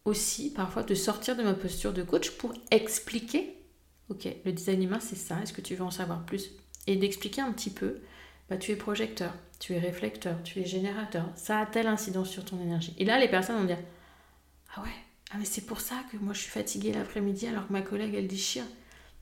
aussi 0.06 0.52
parfois 0.52 0.84
de 0.84 0.96
sortir 0.96 1.36
de 1.36 1.44
ma 1.44 1.54
posture 1.54 1.94
de 1.94 2.04
coach 2.04 2.32
pour 2.32 2.54
expliquer, 2.72 3.56
ok, 4.10 4.28
le 4.44 4.52
design 4.52 4.84
humain 4.84 5.00
c'est 5.00 5.16
ça, 5.16 5.40
est-ce 5.42 5.54
que 5.54 5.62
tu 5.62 5.76
veux 5.76 5.84
en 5.84 5.92
savoir 5.92 6.26
plus? 6.26 6.52
Et 6.88 6.98
d'expliquer 6.98 7.42
un 7.42 7.52
petit 7.54 7.70
peu, 7.70 8.02
bah, 8.50 8.58
tu 8.58 8.72
es 8.72 8.76
projecteur, 8.76 9.34
tu 9.60 9.74
es 9.74 9.80
réflecteur, 9.80 10.42
tu 10.44 10.60
es 10.60 10.66
générateur, 10.66 11.30
ça 11.36 11.60
a 11.60 11.66
telle 11.66 11.88
incidence 11.88 12.30
sur 12.30 12.44
ton 12.44 12.60
énergie. 12.62 12.94
Et 12.98 13.06
là, 13.06 13.18
les 13.18 13.30
personnes 13.30 13.58
vont 13.58 13.64
dire, 13.64 13.80
ah 14.76 14.82
ouais, 14.82 14.90
ah 15.32 15.38
mais 15.40 15.46
c'est 15.46 15.66
pour 15.66 15.80
ça 15.80 15.96
que 16.12 16.18
moi 16.18 16.34
je 16.34 16.42
suis 16.42 16.52
fatiguée 16.52 16.92
l'après-midi 16.92 17.48
alors 17.48 17.68
que 17.68 17.74
ma 17.74 17.82
collègue 17.82 18.16
elle 18.16 18.28
déchire. 18.28 18.66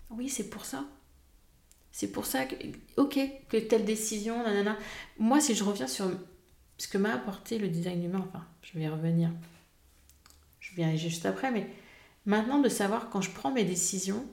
Oui, 0.09 0.29
c'est 0.29 0.49
pour 0.49 0.65
ça. 0.65 0.85
C'est 1.91 2.11
pour 2.11 2.25
ça 2.25 2.45
que, 2.45 2.55
ok, 2.97 3.19
que 3.49 3.57
telle 3.57 3.85
décision, 3.85 4.43
nanana. 4.43 4.77
Moi, 5.19 5.41
si 5.41 5.55
je 5.55 5.63
reviens 5.63 5.87
sur 5.87 6.09
ce 6.77 6.87
que 6.87 6.97
m'a 6.97 7.13
apporté 7.13 7.57
le 7.57 7.67
design 7.67 8.03
humain, 8.03 8.25
enfin, 8.27 8.45
je 8.61 8.77
vais 8.77 8.85
y 8.85 8.87
revenir, 8.87 9.29
je 10.59 10.75
viens 10.75 10.95
juste 10.95 11.25
après, 11.25 11.51
mais 11.51 11.67
maintenant 12.25 12.59
de 12.59 12.69
savoir 12.69 13.09
quand 13.09 13.21
je 13.21 13.31
prends 13.31 13.51
mes 13.51 13.65
décisions 13.65 14.25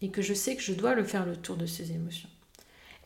et 0.00 0.10
que 0.10 0.22
je 0.22 0.34
sais 0.34 0.54
que 0.54 0.62
je 0.62 0.72
dois 0.72 0.94
le 0.94 1.04
faire 1.04 1.26
le 1.26 1.36
tour 1.36 1.56
de 1.56 1.66
ces 1.66 1.92
émotions. 1.92 2.28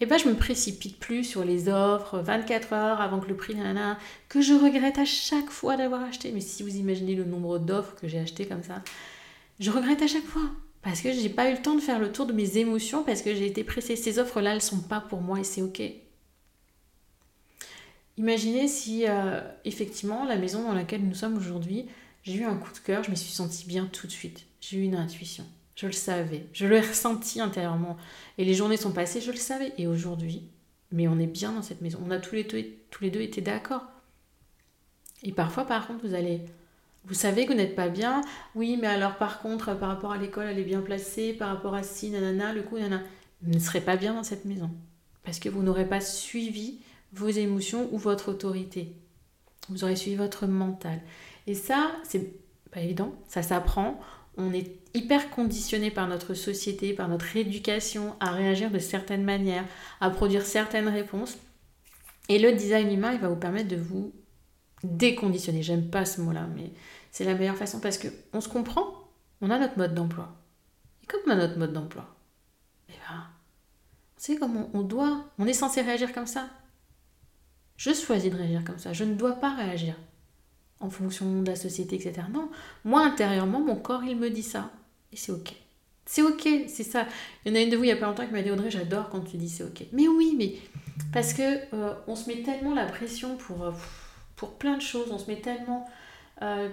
Et 0.00 0.04
eh 0.04 0.08
ben 0.08 0.18
je 0.18 0.26
me 0.26 0.34
précipite 0.34 0.98
plus 0.98 1.22
sur 1.22 1.44
les 1.44 1.68
offres 1.68 2.18
24 2.18 2.72
heures 2.72 3.00
avant 3.00 3.20
que 3.20 3.28
le 3.28 3.36
prix 3.36 3.54
nanana, 3.54 3.98
que 4.28 4.40
je 4.40 4.52
regrette 4.52 4.98
à 4.98 5.04
chaque 5.04 5.50
fois 5.50 5.76
d'avoir 5.76 6.02
acheté. 6.02 6.32
Mais 6.32 6.40
si 6.40 6.64
vous 6.64 6.74
imaginez 6.74 7.14
le 7.14 7.24
nombre 7.24 7.60
d'offres 7.60 7.94
que 7.94 8.08
j'ai 8.08 8.18
achetées 8.18 8.46
comme 8.46 8.64
ça, 8.64 8.82
je 9.60 9.70
regrette 9.70 10.02
à 10.02 10.08
chaque 10.08 10.24
fois 10.24 10.50
parce 10.82 11.00
que 11.00 11.12
j'ai 11.12 11.28
pas 11.28 11.48
eu 11.48 11.52
le 11.54 11.62
temps 11.62 11.74
de 11.74 11.80
faire 11.80 11.98
le 11.98 12.10
tour 12.10 12.26
de 12.26 12.32
mes 12.32 12.58
émotions 12.58 13.04
parce 13.04 13.22
que 13.22 13.34
j'ai 13.34 13.46
été 13.46 13.64
pressée. 13.64 13.96
Ces 13.96 14.18
offres-là, 14.18 14.54
elles 14.54 14.62
sont 14.62 14.80
pas 14.80 15.00
pour 15.00 15.20
moi 15.20 15.40
et 15.40 15.44
c'est 15.44 15.62
ok. 15.62 15.82
Imaginez 18.18 18.68
si 18.68 19.06
euh, 19.08 19.40
effectivement 19.64 20.24
la 20.24 20.36
maison 20.36 20.64
dans 20.64 20.74
laquelle 20.74 21.02
nous 21.06 21.14
sommes 21.14 21.36
aujourd'hui, 21.36 21.86
j'ai 22.24 22.34
eu 22.34 22.44
un 22.44 22.56
coup 22.56 22.72
de 22.72 22.78
cœur, 22.78 23.02
je 23.04 23.10
me 23.10 23.16
suis 23.16 23.32
sentie 23.32 23.66
bien 23.66 23.86
tout 23.86 24.06
de 24.06 24.12
suite. 24.12 24.44
J'ai 24.60 24.78
eu 24.78 24.82
une 24.82 24.94
intuition. 24.96 25.44
Je 25.76 25.86
le 25.86 25.92
savais. 25.92 26.46
Je 26.52 26.66
l'ai 26.66 26.80
ressenti 26.80 27.40
intérieurement. 27.40 27.96
Et 28.38 28.44
les 28.44 28.54
journées 28.54 28.76
sont 28.76 28.92
passées, 28.92 29.20
je 29.20 29.30
le 29.30 29.36
savais. 29.36 29.72
Et 29.78 29.86
aujourd'hui, 29.86 30.42
mais 30.90 31.08
on 31.08 31.18
est 31.18 31.26
bien 31.26 31.52
dans 31.52 31.62
cette 31.62 31.80
maison. 31.80 31.98
On 32.04 32.10
a 32.10 32.18
tous 32.18 32.34
les 32.34 32.44
deux, 32.44 32.64
tous 32.90 33.02
les 33.02 33.10
deux 33.10 33.22
été 33.22 33.40
d'accord. 33.40 33.84
Et 35.22 35.32
parfois, 35.32 35.64
par 35.64 35.86
contre, 35.86 36.06
vous 36.06 36.14
allez. 36.14 36.40
Vous 37.04 37.14
savez 37.14 37.46
que 37.46 37.52
vous 37.52 37.58
n'êtes 37.58 37.74
pas 37.74 37.88
bien. 37.88 38.20
Oui, 38.54 38.78
mais 38.80 38.86
alors, 38.86 39.16
par 39.16 39.40
contre, 39.40 39.76
par 39.76 39.88
rapport 39.88 40.12
à 40.12 40.18
l'école, 40.18 40.46
elle 40.46 40.58
est 40.58 40.64
bien 40.64 40.82
placée. 40.82 41.32
Par 41.32 41.48
rapport 41.48 41.74
à 41.74 41.82
ci, 41.82 42.10
nanana, 42.10 42.52
le 42.52 42.62
coup, 42.62 42.78
nanana. 42.78 43.02
Vous 43.42 43.52
ne 43.52 43.58
serez 43.58 43.80
pas 43.80 43.96
bien 43.96 44.14
dans 44.14 44.22
cette 44.22 44.44
maison. 44.44 44.70
Parce 45.24 45.38
que 45.38 45.48
vous 45.48 45.62
n'aurez 45.62 45.88
pas 45.88 46.00
suivi 46.00 46.80
vos 47.12 47.28
émotions 47.28 47.88
ou 47.92 47.98
votre 47.98 48.30
autorité. 48.30 48.94
Vous 49.68 49.84
aurez 49.84 49.96
suivi 49.96 50.16
votre 50.16 50.46
mental. 50.46 51.00
Et 51.46 51.54
ça, 51.54 51.92
c'est 52.04 52.34
pas 52.70 52.80
évident, 52.80 53.14
ça 53.28 53.42
s'apprend. 53.42 54.00
On 54.36 54.52
est 54.52 54.72
hyper 54.94 55.30
conditionné 55.30 55.90
par 55.90 56.08
notre 56.08 56.34
société, 56.34 56.94
par 56.94 57.08
notre 57.08 57.36
éducation 57.36 58.16
à 58.20 58.30
réagir 58.30 58.70
de 58.70 58.78
certaines 58.78 59.24
manières, 59.24 59.64
à 60.00 60.10
produire 60.10 60.46
certaines 60.46 60.88
réponses. 60.88 61.36
Et 62.28 62.38
le 62.38 62.52
design 62.52 62.90
humain, 62.92 63.12
il 63.12 63.20
va 63.20 63.28
vous 63.28 63.36
permettre 63.36 63.68
de 63.68 63.76
vous 63.76 64.12
déconditionner. 64.82 65.62
J'aime 65.62 65.88
pas 65.90 66.04
ce 66.04 66.20
mot-là, 66.20 66.46
mais 66.54 66.72
c'est 67.10 67.24
la 67.24 67.34
meilleure 67.34 67.56
façon 67.56 67.80
parce 67.80 67.98
que 67.98 68.08
on 68.32 68.40
se 68.40 68.48
comprend, 68.48 68.94
on 69.40 69.50
a 69.50 69.58
notre 69.58 69.78
mode 69.78 69.94
d'emploi. 69.94 70.34
Et 71.02 71.06
comme 71.06 71.20
on 71.26 71.30
a 71.30 71.36
notre 71.36 71.58
mode 71.58 71.72
d'emploi, 71.72 72.06
eh 72.88 72.92
ben, 72.92 73.24
c'est 74.16 74.36
comment 74.36 74.70
on 74.74 74.82
doit, 74.82 75.24
on 75.38 75.46
est 75.46 75.52
censé 75.52 75.82
réagir 75.82 76.12
comme 76.12 76.26
ça. 76.26 76.48
Je 77.76 77.92
choisis 77.92 78.30
de 78.30 78.36
réagir 78.36 78.62
comme 78.64 78.78
ça. 78.78 78.92
Je 78.92 79.04
ne 79.04 79.14
dois 79.14 79.32
pas 79.32 79.54
réagir 79.54 79.96
en 80.80 80.90
fonction 80.90 81.42
de 81.42 81.50
la 81.50 81.56
société, 81.56 81.96
etc. 81.96 82.26
Non, 82.32 82.50
moi 82.84 83.04
intérieurement, 83.04 83.60
mon 83.60 83.76
corps, 83.76 84.04
il 84.04 84.16
me 84.16 84.30
dit 84.30 84.42
ça. 84.42 84.70
Et 85.12 85.16
c'est 85.16 85.32
ok. 85.32 85.54
C'est 86.04 86.22
ok, 86.22 86.48
c'est 86.66 86.82
ça. 86.82 87.06
Il 87.44 87.52
y 87.52 87.54
en 87.54 87.58
a 87.58 87.62
une 87.62 87.70
de 87.70 87.76
vous 87.76 87.84
il 87.84 87.88
y 87.88 87.92
a 87.92 87.96
pas 87.96 88.06
longtemps 88.06 88.26
qui 88.26 88.32
m'a 88.32 88.42
dit 88.42 88.50
Audrey, 88.50 88.70
j'adore 88.70 89.08
quand 89.08 89.20
tu 89.20 89.36
dis 89.36 89.48
c'est 89.48 89.62
ok. 89.64 89.84
Mais 89.92 90.08
oui, 90.08 90.34
mais 90.36 90.54
parce 91.12 91.32
que 91.32 91.42
euh, 91.74 91.94
on 92.06 92.16
se 92.16 92.28
met 92.28 92.42
tellement 92.42 92.74
la 92.74 92.86
pression 92.86 93.36
pour, 93.36 93.62
euh, 93.64 93.70
pour 94.42 94.54
plein 94.54 94.76
de 94.76 94.82
choses, 94.82 95.12
on 95.12 95.18
se 95.18 95.30
met 95.30 95.40
tellement 95.40 95.88
euh, 96.42 96.68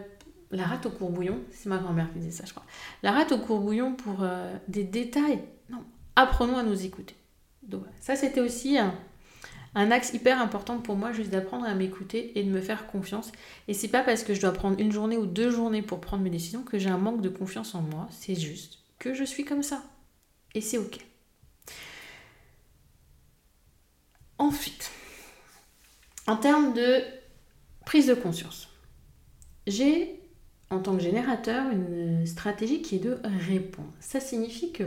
la 0.49 0.63
rate 0.63 0.87
au 0.87 0.89
courbouillon, 0.89 1.37
c'est 1.51 1.69
ma 1.69 1.77
grand-mère 1.77 2.11
qui 2.11 2.17
disait 2.17 2.31
ça, 2.31 2.43
je 2.47 2.51
crois. 2.51 2.65
La 3.03 3.11
rate 3.11 3.31
au 3.31 3.37
courbouillon 3.37 3.93
pour 3.93 4.25
des 4.67 4.83
détails. 4.83 5.43
Non, 5.69 5.83
apprenons 6.15 6.57
à 6.57 6.63
nous 6.63 6.83
écouter. 6.83 7.15
Donc 7.61 7.83
ça 7.99 8.15
c'était 8.15 8.41
aussi 8.41 8.79
un 9.75 9.91
axe 9.91 10.15
hyper 10.15 10.41
important 10.41 10.79
pour 10.79 10.95
moi, 10.95 11.11
juste 11.11 11.29
d'apprendre 11.29 11.67
à 11.67 11.75
m'écouter 11.75 12.39
et 12.39 12.43
de 12.43 12.49
me 12.49 12.59
faire 12.59 12.87
confiance. 12.87 13.31
Et 13.67 13.75
c'est 13.75 13.87
pas 13.87 14.01
parce 14.01 14.23
que 14.23 14.33
je 14.33 14.41
dois 14.41 14.51
prendre 14.51 14.79
une 14.79 14.91
journée 14.91 15.17
ou 15.17 15.27
deux 15.27 15.51
journées 15.51 15.83
pour 15.83 16.01
prendre 16.01 16.23
mes 16.23 16.31
décisions 16.31 16.63
que 16.63 16.79
j'ai 16.79 16.89
un 16.89 16.97
manque 16.97 17.21
de 17.21 17.29
confiance 17.29 17.75
en 17.75 17.83
moi. 17.83 18.07
C'est 18.09 18.33
juste 18.33 18.79
que 18.97 19.13
je 19.13 19.23
suis 19.23 19.45
comme 19.45 19.61
ça. 19.61 19.83
Et 20.55 20.61
c'est 20.61 20.79
ok. 20.79 20.97
Ensuite, 24.39 24.89
en 26.25 26.37
termes 26.37 26.73
de 26.73 27.03
prise 27.89 28.05
de 28.05 28.13
conscience, 28.13 28.69
j'ai 29.65 30.19
en 30.69 30.77
tant 30.77 30.95
que 30.95 31.01
générateur 31.01 31.71
une 31.71 32.23
stratégie 32.27 32.83
qui 32.83 32.97
est 32.97 32.99
de 32.99 33.17
répondre. 33.47 33.91
Ça 33.99 34.19
signifie 34.19 34.71
que 34.71 34.83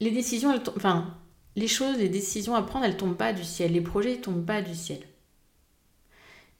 les 0.00 0.10
décisions, 0.10 0.52
elles, 0.52 0.62
enfin, 0.76 1.16
les 1.54 1.68
choses, 1.68 1.98
les 1.98 2.08
décisions 2.08 2.56
à 2.56 2.62
prendre, 2.62 2.84
elles 2.84 2.96
tombent 2.96 3.16
pas 3.16 3.32
du 3.32 3.44
ciel. 3.44 3.70
Les 3.70 3.80
projets 3.80 4.16
ne 4.16 4.20
tombent 4.20 4.44
pas 4.44 4.62
du 4.62 4.74
ciel. 4.74 4.98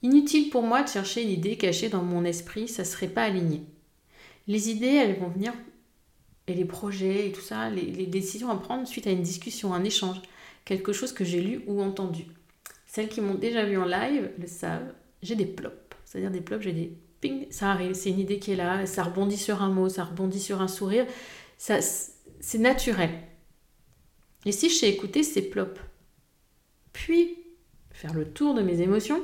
Inutile 0.01 0.49
pour 0.49 0.63
moi 0.63 0.81
de 0.81 0.87
chercher 0.87 1.23
une 1.23 1.31
idée 1.31 1.57
cachée 1.57 1.89
dans 1.89 2.01
mon 2.01 2.23
esprit, 2.23 2.69
ça 2.69 2.85
serait 2.85 3.09
pas 3.09 3.23
aligné. 3.23 3.63
Les 4.47 4.69
idées, 4.69 4.95
elles 4.95 5.19
vont 5.19 5.27
venir, 5.27 5.51
et 6.47 6.53
les 6.53 6.63
projets 6.63 7.27
et 7.27 7.31
tout 7.33 7.41
ça, 7.41 7.69
les, 7.69 8.05
décisions 8.05 8.49
à 8.49 8.55
prendre 8.55 8.87
suite 8.87 9.07
à 9.07 9.11
une 9.11 9.23
discussion, 9.23 9.73
un 9.73 9.83
échange, 9.83 10.21
quelque 10.63 10.93
chose 10.93 11.11
que 11.11 11.25
j'ai 11.25 11.41
lu 11.41 11.63
ou 11.67 11.81
entendu. 11.81 12.27
Celles 12.95 13.09
qui 13.09 13.19
m'ont 13.19 13.35
déjà 13.35 13.65
vu 13.65 13.75
en 13.75 13.83
live 13.83 14.31
le 14.39 14.47
savent, 14.47 14.93
j'ai 15.21 15.35
des 15.35 15.45
plops. 15.45 15.75
C'est-à-dire 16.05 16.31
des 16.31 16.39
plops, 16.39 16.63
j'ai 16.63 16.71
des 16.71 16.97
ping, 17.19 17.45
ça 17.49 17.71
arrive, 17.71 17.93
c'est 17.93 18.09
une 18.09 18.21
idée 18.21 18.39
qui 18.39 18.53
est 18.53 18.55
là, 18.55 18.85
ça 18.85 19.03
rebondit 19.03 19.35
sur 19.35 19.61
un 19.61 19.67
mot, 19.67 19.89
ça 19.89 20.05
rebondit 20.05 20.39
sur 20.39 20.61
un 20.61 20.69
sourire. 20.69 21.05
Ça, 21.57 21.81
c'est 21.81 22.57
naturel. 22.57 23.09
Et 24.45 24.53
si 24.53 24.69
je 24.69 24.75
sais 24.75 24.89
écouter 24.89 25.23
ces 25.23 25.41
plops, 25.41 25.77
puis 26.93 27.35
faire 27.91 28.13
le 28.13 28.31
tour 28.31 28.53
de 28.53 28.61
mes 28.61 28.79
émotions, 28.79 29.21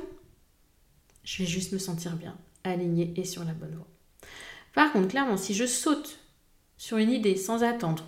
je 1.24 1.42
vais 1.42 1.48
juste 1.48 1.72
me 1.72 1.78
sentir 1.78 2.14
bien, 2.16 2.36
alignée 2.64 3.14
et 3.16 3.24
sur 3.24 3.42
la 3.42 3.54
bonne 3.54 3.74
voie. 3.74 3.88
Par 4.74 4.92
contre, 4.92 5.08
clairement, 5.08 5.38
si 5.38 5.54
je 5.54 5.64
saute 5.64 6.18
sur 6.76 6.98
une 6.98 7.10
idée 7.10 7.36
sans 7.36 7.64
attendre, 7.64 8.04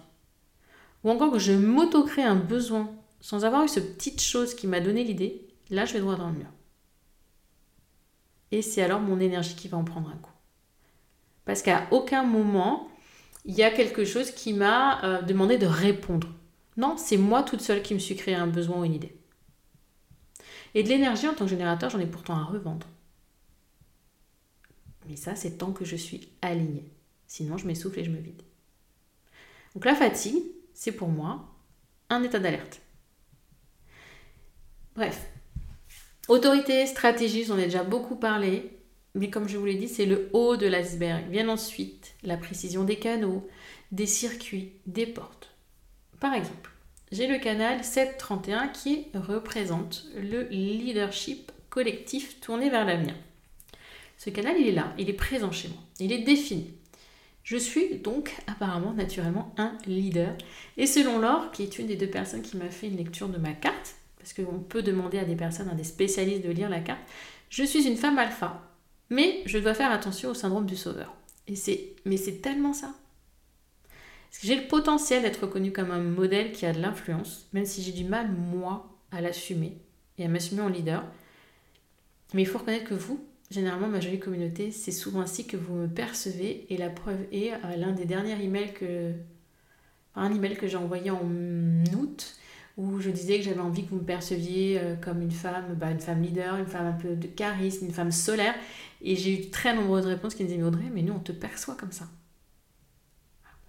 ou 1.04 1.11
encore 1.11 1.33
que 1.33 1.38
je 1.38 1.52
m'auto-crée 1.52 2.23
un 2.23 2.37
besoin 2.37 2.94
sans 3.23 3.47
avoir 3.47 3.64
eu 3.64 3.68
cette 3.68 3.97
petite 3.97 4.21
chose 4.21 4.52
qui 4.52 4.66
m'a 4.66 4.80
donné 4.80 5.04
l'idée, 5.04 5.40
là, 5.71 5.85
je 5.85 5.94
vais 5.94 6.00
droit 6.00 6.16
dans 6.16 6.28
le 6.28 6.38
mur. 6.38 6.49
Et 8.50 8.62
c'est 8.62 8.83
alors 8.83 9.00
mon 9.00 9.18
énergie 9.21 9.56
qui 9.56 9.68
va 9.68 9.76
en 9.76 9.85
prendre 9.85 10.09
un 10.09 10.16
coup. 10.16 10.30
Parce 11.44 11.62
qu'à 11.62 11.87
aucun 11.90 12.23
moment, 12.23 12.88
il 13.44 13.54
y 13.54 13.62
a 13.62 13.71
quelque 13.71 14.04
chose 14.04 14.30
qui 14.30 14.52
m'a 14.52 15.04
euh, 15.04 15.23
demandé 15.23 15.59
de 15.59 15.66
répondre. 15.66 16.28
Non, 16.76 16.97
c'est 16.97 17.16
moi 17.16 17.42
toute 17.42 17.61
seule 17.61 17.83
qui 17.83 17.94
me 17.94 17.99
suis 17.99 18.16
créé 18.16 18.35
un 18.35 18.47
besoin 18.47 18.80
ou 18.80 18.85
une 18.85 18.94
idée. 18.94 19.16
Et 20.75 20.83
de 20.83 20.88
l'énergie 20.88 21.28
en 21.28 21.35
tant 21.35 21.44
que 21.44 21.50
générateur, 21.50 21.90
j'en 21.90 22.00
ai 22.00 22.06
pourtant 22.06 22.37
à 22.37 22.44
revendre. 22.44 22.87
Mais 25.09 25.16
ça, 25.16 25.37
c'est 25.37 25.59
tant 25.59 25.73
que 25.73 25.85
je 25.85 25.97
suis 25.97 26.28
alignée. 26.42 26.90
Sinon, 27.26 27.59
je 27.59 27.66
m'essouffle 27.66 28.00
et 28.00 28.04
je 28.04 28.11
me 28.11 28.18
vide. 28.18 28.42
Donc 29.75 29.85
la 29.85 29.94
fatigue, 29.94 30.42
c'est 30.73 30.92
pour 30.92 31.09
moi 31.09 31.49
un 32.09 32.23
état 32.23 32.38
d'alerte. 32.38 32.80
Bref. 34.94 35.34
Autorité, 36.28 36.87
stratégie, 36.87 37.45
j'en 37.45 37.59
ai 37.59 37.64
déjà 37.64 37.85
beaucoup 37.85 38.16
parlé. 38.16 38.71
Mais 39.14 39.31
comme 39.31 39.49
je 39.49 39.59
vous 39.59 39.66
l'ai 39.66 39.75
dit, 39.75 39.88
c'est 39.88 40.07
le 40.07 40.31
haut 40.33 40.57
de 40.57 40.66
l'iceberg. 40.66 41.31
Vient 41.31 41.49
ensuite 41.49 42.14
la 42.23 42.37
précision 42.37 42.85
des 42.85 42.97
canaux, 42.97 43.47
des 43.93 44.07
circuits, 44.07 44.73
des 44.87 45.07
portes. 45.07 45.50
Par 46.21 46.33
exemple, 46.33 46.71
j'ai 47.12 47.26
le 47.26 47.38
canal 47.38 47.85
731 47.85 48.69
qui 48.69 49.07
représente 49.14 50.07
le 50.16 50.45
leadership 50.45 51.52
collectif 51.69 52.40
tourné 52.40 52.71
vers 52.71 52.87
l'avenir. 52.87 53.14
Ce 54.16 54.31
canal, 54.31 54.57
il 54.59 54.69
est 54.69 54.73
là, 54.73 54.95
il 54.99 55.11
est 55.11 55.12
présent 55.12 55.52
chez 55.52 55.69
moi, 55.69 55.78
il 56.00 56.11
est 56.11 56.23
défini. 56.23 56.73
Je 57.43 57.59
suis 57.59 57.99
donc 57.99 58.35
apparemment 58.47 58.95
naturellement 58.95 59.54
un 59.59 59.76
leader. 59.87 60.35
Et 60.78 60.87
selon 60.87 61.19
Laure, 61.19 61.50
qui 61.52 61.62
est 61.62 61.78
une 61.78 61.88
des 61.88 61.97
deux 61.97 62.09
personnes 62.09 62.40
qui 62.40 62.57
m'a 62.57 62.71
fait 62.71 62.88
une 62.88 62.97
lecture 62.97 63.28
de 63.28 63.37
ma 63.37 63.52
carte, 63.52 63.97
parce 64.25 64.33
qu'on 64.33 64.59
peut 64.59 64.81
demander 64.81 65.19
à 65.19 65.25
des 65.26 65.37
personnes, 65.37 65.69
à 65.69 65.75
des 65.75 65.85
spécialistes 65.85 66.43
de 66.43 66.50
lire 66.50 66.71
la 66.71 66.81
carte, 66.81 67.02
je 67.50 67.62
suis 67.62 67.87
une 67.87 67.99
femme 67.99 68.19
alpha, 68.19 68.62
mais 69.11 69.43
je 69.45 69.59
dois 69.59 69.75
faire 69.75 69.93
attention 69.93 70.31
au 70.31 70.35
syndrome 70.35 70.64
du 70.64 70.76
sauveur. 70.76 71.14
Et 71.47 71.57
c'est, 71.57 71.93
mais 72.07 72.16
c'est 72.16 72.40
tellement 72.40 72.73
ça. 72.73 72.95
Parce 74.31 74.40
que 74.40 74.47
j'ai 74.47 74.57
le 74.57 74.66
potentiel 74.66 75.21
d'être 75.21 75.43
reconnue 75.43 75.73
comme 75.73 75.90
un 75.90 76.00
modèle 76.00 76.52
qui 76.52 76.64
a 76.64 76.73
de 76.73 76.81
l'influence, 76.81 77.50
même 77.52 77.66
si 77.66 77.83
j'ai 77.83 77.93
du 77.93 78.04
mal, 78.04 78.31
moi, 78.33 78.99
à 79.12 79.21
l'assumer 79.21 79.76
et 80.16 80.25
à 80.25 80.28
m'assumer 80.28 80.62
en 80.62 80.69
leader. 80.69 81.04
Mais 82.33 82.40
il 82.40 82.47
faut 82.47 82.59
reconnaître 82.59 82.88
que 82.88 82.95
vous, 82.95 83.23
généralement, 83.50 83.88
ma 83.88 84.00
jolie 84.00 84.21
communauté, 84.21 84.71
c'est 84.71 84.90
souvent 84.90 85.21
ainsi 85.21 85.47
que 85.47 85.59
vous 85.59 85.75
me 85.75 85.87
percevez. 85.87 86.64
Et 86.71 86.78
la 86.78 86.88
preuve 86.88 87.26
est 87.31 87.52
euh, 87.52 87.76
l'un 87.76 87.93
des 87.93 88.07
derniers 88.07 88.43
emails 88.43 88.73
que. 88.73 89.12
Un 90.16 90.33
email 90.33 90.57
que 90.57 90.69
j'ai 90.69 90.76
envoyé 90.76 91.11
en 91.11 91.28
août 91.99 92.37
où 92.76 93.00
je 93.00 93.11
disais 93.11 93.38
que 93.38 93.45
j'avais 93.45 93.61
envie 93.61 93.85
que 93.85 93.90
vous 93.90 93.97
me 93.97 94.04
perceviez 94.04 94.81
euh, 94.81 94.97
comme 94.97 95.23
une 95.23 95.31
femme, 95.31 95.75
bah, 95.75 95.90
une 95.90 96.00
femme 96.00 96.23
leader, 96.23 96.57
une 96.57 96.66
femme 96.66 96.87
un 96.87 96.93
peu 96.93 97.14
de 97.14 97.26
charisme, 97.28 97.87
une 97.87 97.93
femme 97.93 98.11
solaire. 98.11 98.54
Et 99.02 99.16
j'ai 99.16 99.38
eu 99.38 99.50
très 99.50 99.75
nombreuses 99.75 100.07
réponses 100.07 100.35
qui 100.35 100.43
me 100.43 100.49
disaient 100.49 100.61
Mais 100.61 100.66
Audrey, 100.66 100.90
mais 100.93 101.02
nous 101.02 101.14
on 101.14 101.21
te 101.21 101.33
perçoit 101.33 101.76
comme 101.76 101.93
ça. 101.93 102.07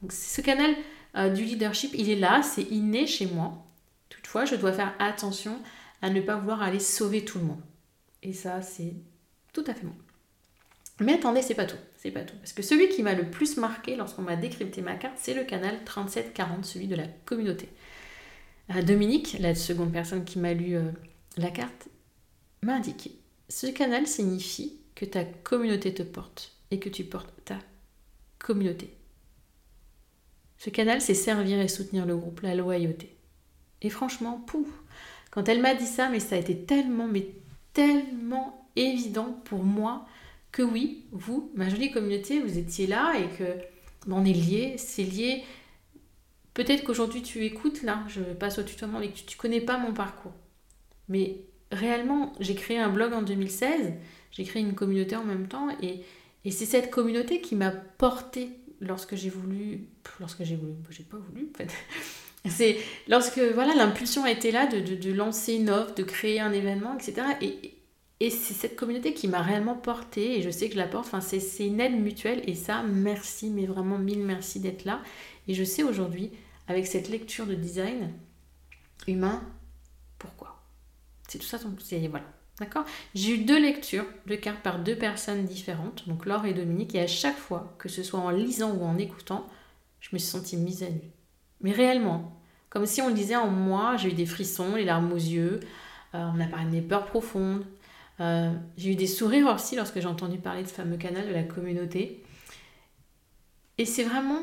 Donc 0.02 0.12
ce 0.12 0.42
canal 0.42 0.76
euh, 1.16 1.30
du 1.30 1.44
leadership, 1.44 1.92
il 1.94 2.10
est 2.10 2.16
là, 2.16 2.42
c'est 2.42 2.64
inné 2.64 3.06
chez 3.06 3.28
moi. 3.28 3.66
Toutefois, 4.10 4.46
je 4.46 4.56
dois 4.56 4.74
faire 4.74 4.94
attention 5.00 5.60
à 6.02 6.10
ne 6.10 6.22
pas 6.22 6.36
vouloir 6.36 6.62
aller 6.62 6.80
sauver 6.80 7.24
tout 7.24 7.40
le 7.40 7.46
monde. 7.46 7.62
Et 8.24 8.34
ça, 8.34 8.62
c'est 8.62 8.94
tout 9.54 9.64
à 9.68 9.74
fait 9.74 9.84
moi. 9.84 9.96
Mais 11.00 11.14
attendez, 11.14 11.42
c'est 11.42 11.56
pas 11.56 11.66
tout. 11.66 11.78
C'est 11.98 12.12
pas 12.12 12.22
tout. 12.22 12.36
Parce 12.38 12.54
que 12.54 12.62
celui 12.62 12.90
qui 12.90 13.04
m'a 13.04 13.14
le 13.14 13.30
plus 13.30 13.58
marqué 13.58 13.96
lorsqu'on 13.96 14.22
m'a 14.22 14.36
décrypté 14.36 14.82
ma 14.82 14.96
carte, 14.96 15.16
c'est 15.18 15.34
le 15.34 15.44
canal 15.44 15.84
3740, 15.84 16.66
celui 16.66 16.88
de 16.88 16.96
la 16.96 17.08
communauté. 17.26 17.70
Euh, 18.74 18.82
Dominique, 18.82 19.38
la 19.40 19.56
seconde 19.56 19.92
personne 19.92 20.26
qui 20.26 20.40
m'a 20.40 20.54
lu 20.54 20.76
euh, 20.76 20.92
la 21.38 21.52
carte, 21.52 21.90
m'a 22.62 22.76
indiqué 22.76 23.12
ce 23.50 23.68
canal 23.68 24.08
signifie 24.08 24.80
que 24.96 25.06
ta 25.06 25.24
communauté 25.24 25.94
te 25.94 26.04
porte 26.04 26.54
et 26.72 26.80
que 26.80 26.90
tu 26.90 27.04
portes 27.04 27.34
ta 27.44 27.60
communauté. 28.40 28.90
Ce 30.58 30.70
canal, 30.70 31.02
c'est 31.02 31.14
servir 31.14 31.60
et 31.60 31.68
soutenir 31.68 32.06
le 32.06 32.16
groupe, 32.16 32.42
la 32.42 32.56
loyauté. 32.56 33.16
Et 33.82 33.90
franchement, 33.90 34.44
pouf, 34.48 34.68
quand 35.32 35.48
elle 35.50 35.62
m'a 35.62 35.76
dit 35.76 35.86
ça, 35.86 36.10
mais 36.10 36.20
ça 36.20 36.36
a 36.36 36.40
été 36.40 36.58
tellement, 36.58 37.08
mais 37.08 37.28
tellement 37.74 38.68
évident 38.76 39.40
pour 39.46 39.64
moi 39.64 40.08
que 40.52 40.62
oui, 40.62 41.06
vous, 41.12 41.52
ma 41.56 41.70
jolie 41.70 41.92
communauté, 41.92 42.40
vous 42.40 42.58
étiez 42.58 42.88
là 42.88 43.14
et 43.20 43.28
que 43.38 43.44
ben, 44.08 44.16
on 44.16 44.26
est 44.26 44.34
liés, 44.34 44.76
c'est 44.78 45.04
lié 45.04 45.44
Peut-être 46.56 46.86
qu'aujourd'hui 46.86 47.22
tu 47.22 47.44
écoutes 47.44 47.84
là, 47.84 48.04
je 48.08 48.22
passe 48.22 48.58
au 48.58 48.64
tutoiement, 48.64 49.00
mais 49.00 49.12
tu 49.12 49.36
ne 49.36 49.40
connais 49.40 49.62
pas 49.62 49.78
mon 49.78 49.94
parcours. 49.94 50.32
Mais 51.10 51.42
réellement, 51.72 52.34
j'ai 52.40 52.56
créé 52.56 52.80
un 52.80 52.90
blog 52.90 53.14
en 53.14 53.22
2016, 53.22 53.94
j'ai 54.32 54.44
créé 54.46 54.62
une 54.62 54.74
communauté 54.74 55.18
en 55.18 55.26
même 55.26 55.48
temps, 55.48 55.68
et, 55.84 56.02
c'est 56.46 56.66
cette 56.66 56.92
communauté 56.92 57.42
qui 57.42 57.56
m'a 57.56 57.72
porté 57.72 58.52
lorsque 58.80 59.16
j'ai 59.16 59.30
voulu. 59.30 59.88
Lorsque 60.20 60.44
j'ai 60.44 60.56
voulu. 60.56 60.74
J'ai 60.92 61.04
pas 61.04 61.18
voulu 61.18 61.50
en 61.54 61.58
fait. 61.58 61.72
C'est 62.48 62.78
lorsque 63.08 63.40
voilà 63.40 63.74
l'impulsion 63.74 64.24
a 64.24 64.30
été 64.30 64.52
là 64.52 64.68
de, 64.68 64.80
de, 64.80 65.12
lancer 65.12 65.56
une 65.56 65.72
offre, 65.72 65.96
de 65.96 66.04
créer 66.04 66.40
un 66.40 66.54
événement, 66.54 66.94
etc. 66.94 67.26
Et, 67.42 67.74
et 68.20 68.30
c'est 68.30 68.54
cette 68.54 68.76
communauté 68.76 69.16
qui 69.16 69.28
m'a 69.28 69.42
réellement 69.42 69.74
porté 69.74 70.38
et 70.38 70.44
je 70.44 70.52
sais 70.52 70.68
que 70.68 70.76
je 70.76 70.78
la 70.78 70.86
porte. 70.88 71.08
Enfin, 71.08 71.22
c'est 71.22 71.66
une 71.66 71.80
aide 71.80 72.00
mutuelle 72.00 72.44
et 72.46 72.54
ça, 72.54 72.84
merci, 72.84 73.50
mais 73.50 73.66
vraiment 73.66 73.98
mille 73.98 74.20
merci 74.20 74.60
d'être 74.60 74.86
là. 74.86 75.02
Et 75.48 75.56
je 75.56 75.64
sais 75.64 75.82
aujourd'hui 75.82 76.30
avec 76.68 76.88
cette 76.88 77.10
lecture 77.10 77.46
de 77.46 77.56
design 77.56 78.12
humain, 79.08 79.42
pourquoi? 80.18 80.62
C'est 81.28 81.40
tout 81.40 81.46
ça, 81.46 81.58
c'est 81.80 82.08
voilà. 82.08 82.26
D'accord? 82.60 82.86
J'ai 83.14 83.34
eu 83.34 83.38
deux 83.40 83.60
lectures 83.60 84.06
de 84.28 84.36
cartes 84.36 84.62
par 84.62 84.80
deux 84.80 84.96
personnes 84.96 85.46
différentes, 85.46 86.08
donc 86.08 86.26
Laure 86.26 86.46
et 86.46 86.54
Dominique, 86.54 86.96
et 86.96 87.02
à 87.02 87.08
chaque 87.08 87.38
fois, 87.38 87.76
que 87.80 87.90
ce 87.90 88.02
soit 88.02 88.20
en 88.20 88.30
lisant 88.30 88.74
ou 88.74 88.84
en 88.84 88.98
écoutant, 88.98 89.46
je 90.00 90.10
me 90.14 90.20
suis 90.20 90.30
sentie 90.30 90.56
mise 90.56 90.84
à 90.84 90.90
nu. 90.90 91.02
Mais 91.62 91.74
réellement, 91.74 92.40
comme 92.70 92.86
si 92.86 93.02
on 93.02 93.10
le 93.10 93.14
disait 93.14 93.36
en 93.36 93.48
moi, 93.48 93.98
j'ai 93.98 94.10
eu 94.10 94.14
des 94.14 94.26
frissons, 94.26 94.76
les 94.76 94.86
larmes 94.86 95.12
aux 95.12 95.18
yeux, 95.18 95.60
euh, 96.14 96.30
on 96.34 96.40
a 96.40 96.48
parlé 96.48 96.66
de 96.66 96.72
mes 96.72 96.82
peurs 96.82 97.06
profondes, 97.06 97.66
euh, 98.22 98.54
j'ai 98.78 98.92
eu 98.92 98.96
des 98.96 99.08
sourires 99.08 99.54
aussi 99.54 99.76
lorsque 99.76 100.00
j'ai 100.00 100.08
entendu 100.08 100.38
parler 100.38 100.64
de 100.64 100.68
ce 100.68 100.74
fameux 100.74 100.98
canal 100.98 101.28
de 101.28 101.34
la 101.34 101.44
communauté. 101.44 102.24
Et 103.78 103.86
c'est 103.86 104.04
vraiment 104.04 104.40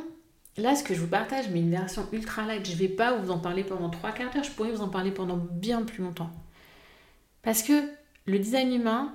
Là, 0.59 0.77
ce 0.77 0.85
que 0.85 0.95
je 0.95 1.01
vous 1.01 1.09
partage, 1.09 1.49
mais 1.51 1.61
une 1.61 1.71
version 1.71 2.07
ultra 2.13 2.45
light, 2.47 2.67
je 2.67 2.73
ne 2.73 2.77
vais 2.77 2.89
pas 2.89 3.17
vous 3.17 3.31
en 3.31 3.39
parler 3.39 3.65
pendant 3.65 3.89
trois 3.89 4.13
quarts 4.13 4.33
d'heure, 4.33 4.45
je 4.45 4.51
pourrais 4.51 4.71
vous 4.71 4.83
en 4.83 4.89
parler 4.89 5.11
pendant 5.11 5.37
bien 5.39 5.83
plus 5.83 6.03
longtemps. 6.03 6.31
Parce 7.43 7.63
que 7.63 7.89
le 8.27 8.39
design 8.39 8.73
humain, 8.73 9.15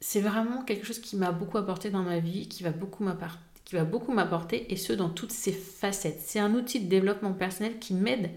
c'est 0.00 0.20
vraiment 0.20 0.62
quelque 0.62 0.86
chose 0.86 0.98
qui 0.98 1.16
m'a 1.16 1.30
beaucoup 1.30 1.58
apporté 1.58 1.90
dans 1.90 2.02
ma 2.02 2.20
vie, 2.20 2.48
qui 2.48 2.62
va 2.62 2.70
beaucoup 2.72 3.04
m'apporter, 3.04 4.72
et 4.72 4.76
ce, 4.76 4.94
dans 4.94 5.10
toutes 5.10 5.32
ses 5.32 5.52
facettes. 5.52 6.22
C'est 6.24 6.40
un 6.40 6.54
outil 6.54 6.80
de 6.80 6.88
développement 6.88 7.34
personnel 7.34 7.78
qui 7.78 7.92
m'aide 7.92 8.30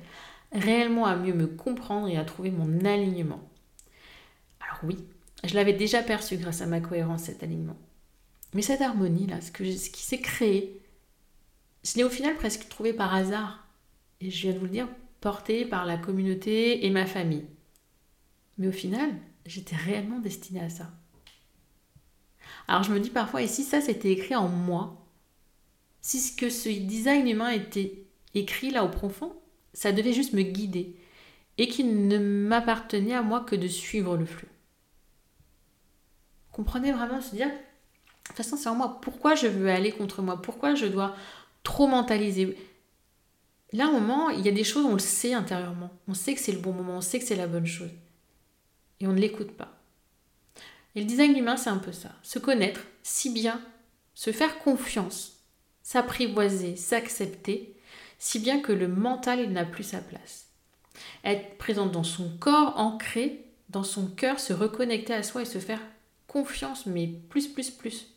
réellement 0.51 1.05
à 1.05 1.15
mieux 1.15 1.33
me 1.33 1.47
comprendre 1.47 2.09
et 2.09 2.17
à 2.17 2.25
trouver 2.25 2.51
mon 2.51 2.83
alignement. 2.83 3.41
Alors 4.59 4.79
oui, 4.83 4.97
je 5.45 5.55
l'avais 5.55 5.73
déjà 5.73 6.03
perçu 6.03 6.35
grâce 6.35 6.61
à 6.61 6.65
ma 6.65 6.81
cohérence, 6.81 7.23
cet 7.23 7.43
alignement. 7.43 7.77
Mais 8.53 8.61
cette 8.61 8.81
harmonie-là, 8.81 9.39
ce, 9.39 9.47
ce 9.51 9.89
qui 9.89 10.03
s'est 10.03 10.19
créé, 10.19 10.79
je 11.83 11.95
l'ai 11.95 12.03
au 12.03 12.09
final 12.09 12.35
presque 12.35 12.69
trouvé 12.69 12.93
par 12.93 13.13
hasard. 13.13 13.67
Et 14.21 14.31
je 14.31 14.43
viens 14.43 14.53
de 14.53 14.59
vous 14.59 14.65
le 14.65 14.71
dire, 14.71 14.87
porté 15.21 15.65
par 15.65 15.85
la 15.85 15.97
communauté 15.97 16.85
et 16.85 16.89
ma 16.89 17.05
famille. 17.05 17.45
Mais 18.57 18.67
au 18.67 18.71
final, 18.71 19.09
j'étais 19.45 19.75
réellement 19.75 20.19
destinée 20.19 20.61
à 20.61 20.69
ça. 20.69 20.91
Alors 22.67 22.83
je 22.83 22.91
me 22.93 22.99
dis 22.99 23.09
parfois, 23.09 23.41
et 23.41 23.47
si 23.47 23.63
ça 23.63 23.81
c'était 23.81 24.11
écrit 24.11 24.35
en 24.35 24.47
moi, 24.47 25.05
si 26.01 26.19
ce 26.19 26.35
que 26.35 26.49
ce 26.49 26.69
design 26.69 27.27
humain 27.27 27.49
était 27.49 28.05
écrit 28.33 28.71
là 28.71 28.83
au 28.83 28.89
profond, 28.89 29.33
ça 29.73 29.91
devait 29.91 30.13
juste 30.13 30.33
me 30.33 30.43
guider 30.43 30.95
et 31.57 31.67
qu'il 31.67 32.07
ne 32.07 32.17
m'appartenait 32.17 33.13
à 33.13 33.21
moi 33.21 33.41
que 33.41 33.55
de 33.55 33.67
suivre 33.67 34.17
le 34.17 34.25
flux. 34.25 34.47
Comprenez 36.51 36.91
vraiment 36.91 37.21
se 37.21 37.35
dire, 37.35 37.47
de 37.47 37.53
toute 38.27 38.37
façon 38.37 38.57
c'est 38.57 38.69
en 38.69 38.75
moi, 38.75 38.99
pourquoi 39.01 39.35
je 39.35 39.47
veux 39.47 39.69
aller 39.69 39.91
contre 39.91 40.21
moi, 40.21 40.41
pourquoi 40.41 40.75
je 40.75 40.85
dois 40.85 41.15
trop 41.63 41.87
mentalisé. 41.87 42.57
Là, 43.71 43.87
un 43.87 43.91
moment, 43.91 44.29
il 44.29 44.45
y 44.45 44.49
a 44.49 44.51
des 44.53 44.63
choses, 44.63 44.85
on 44.85 44.93
le 44.93 44.99
sait 44.99 45.33
intérieurement. 45.33 45.89
On 46.07 46.13
sait 46.13 46.35
que 46.35 46.39
c'est 46.39 46.51
le 46.51 46.59
bon 46.59 46.73
moment, 46.73 46.97
on 46.97 47.01
sait 47.01 47.19
que 47.19 47.25
c'est 47.25 47.35
la 47.35 47.47
bonne 47.47 47.65
chose. 47.65 47.89
Et 48.99 49.07
on 49.07 49.13
ne 49.13 49.19
l'écoute 49.19 49.51
pas. 49.51 49.79
Et 50.95 50.99
le 51.01 51.07
design 51.07 51.35
humain, 51.35 51.57
c'est 51.57 51.71
un 51.71 51.77
peu 51.77 51.91
ça. 51.91 52.11
Se 52.21 52.37
connaître 52.37 52.81
si 53.01 53.31
bien, 53.31 53.59
se 54.13 54.31
faire 54.31 54.59
confiance, 54.59 55.39
s'apprivoiser, 55.81 56.75
s'accepter, 56.75 57.75
si 58.19 58.39
bien 58.39 58.61
que 58.61 58.71
le 58.71 58.87
mental, 58.87 59.49
n'a 59.49 59.65
plus 59.65 59.83
sa 59.83 59.99
place. 59.99 60.47
Être 61.23 61.57
présent 61.57 61.87
dans 61.87 62.03
son 62.03 62.29
corps, 62.37 62.77
ancré 62.77 63.45
dans 63.69 63.83
son 63.83 64.07
cœur, 64.07 64.39
se 64.39 64.53
reconnecter 64.53 65.13
à 65.13 65.23
soi 65.23 65.41
et 65.41 65.45
se 65.45 65.57
faire 65.57 65.81
confiance, 66.27 66.85
mais 66.85 67.07
plus, 67.07 67.47
plus, 67.47 67.71
plus. 67.71 68.12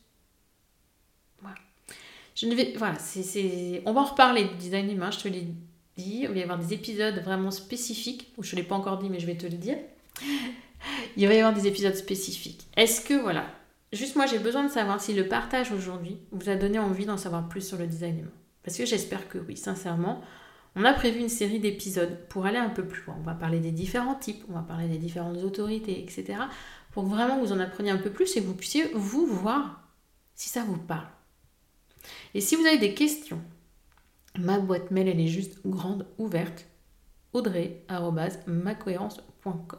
Je 2.37 2.47
ne 2.47 2.55
vais, 2.55 2.75
voilà, 2.77 2.99
c'est, 2.99 3.83
on 3.87 3.95
va 3.95 4.03
en 4.03 4.05
reparler 4.05 4.45
du 4.45 4.55
design 4.57 4.91
humain, 4.91 5.11
je 5.11 5.19
te 5.19 5.29
l'ai 5.29 5.49
dit. 5.97 6.21
Il 6.25 6.29
va 6.29 6.35
y 6.35 6.43
avoir 6.43 6.59
des 6.59 6.75
épisodes 6.75 7.19
vraiment 7.25 7.51
spécifiques, 7.51 8.31
je 8.39 8.55
ne 8.55 8.61
l'ai 8.61 8.67
pas 8.67 8.75
encore 8.75 8.99
dit, 8.99 9.09
mais 9.09 9.19
je 9.19 9.27
vais 9.27 9.39
te 9.39 9.47
le 9.47 9.57
dire. 9.57 9.79
il 11.17 11.27
va 11.27 11.33
y 11.33 11.39
avoir 11.39 11.55
des 11.55 11.67
épisodes 11.67 11.97
spécifiques. 11.97 12.67
Est-ce 12.77 13.01
que, 13.01 13.15
voilà, 13.15 13.47
juste 13.91 14.17
moi 14.17 14.27
j'ai 14.27 14.39
besoin 14.39 14.65
de 14.65 14.71
savoir 14.71 15.01
si 15.01 15.15
le 15.15 15.27
partage 15.27 15.73
aujourd'hui 15.73 16.19
vous 16.31 16.51
a 16.51 16.57
donné 16.57 16.79
envie 16.79 17.07
d'en 17.07 17.17
savoir 17.17 17.49
plus 17.49 17.67
sur 17.67 17.79
le 17.79 17.87
design 17.87 18.19
humain. 18.19 18.31
Parce 18.63 18.77
que 18.77 18.85
j'espère 18.85 19.31
que 19.31 19.39
oui, 19.39 19.57
sincèrement. 19.57 20.21
On 20.79 20.85
a 20.85 20.93
prévu 20.93 21.21
une 21.21 21.31
série 21.31 21.59
d'épisodes 21.59 22.19
pour 22.29 22.45
aller 22.45 22.59
un 22.59 22.69
peu 22.69 22.85
plus 22.85 23.03
loin. 23.07 23.17
On 23.19 23.25
va 23.25 23.33
parler 23.33 23.61
des 23.61 23.71
différents 23.71 24.15
types, 24.15 24.45
on 24.51 24.53
va 24.53 24.61
parler 24.61 24.89
des 24.89 24.99
différentes 24.99 25.39
autorités, 25.39 26.03
etc. 26.03 26.35
Pour 26.93 27.05
que 27.05 27.09
vraiment 27.09 27.39
vous 27.39 27.53
en 27.53 27.61
appreniez 27.61 27.93
un 27.93 27.97
peu 27.97 28.11
plus 28.11 28.37
et 28.37 28.43
que 28.43 28.47
vous 28.47 28.55
puissiez 28.55 28.91
vous 28.93 29.25
voir 29.25 29.81
si 30.35 30.51
ça 30.51 30.65
vous 30.65 30.77
parle. 30.77 31.07
Et 32.35 32.41
si 32.41 32.57
vous 32.57 32.67
avez 32.67 32.79
des 32.79 32.95
questions, 32.95 33.41
ma 34.39 34.59
boîte 34.59 34.91
mail 34.91 35.09
elle 35.09 35.21
est 35.21 35.29
juste 35.29 35.61
grande 35.65 36.07
ouverte 36.19 36.67
audrey.macohérence.com. 37.33 39.79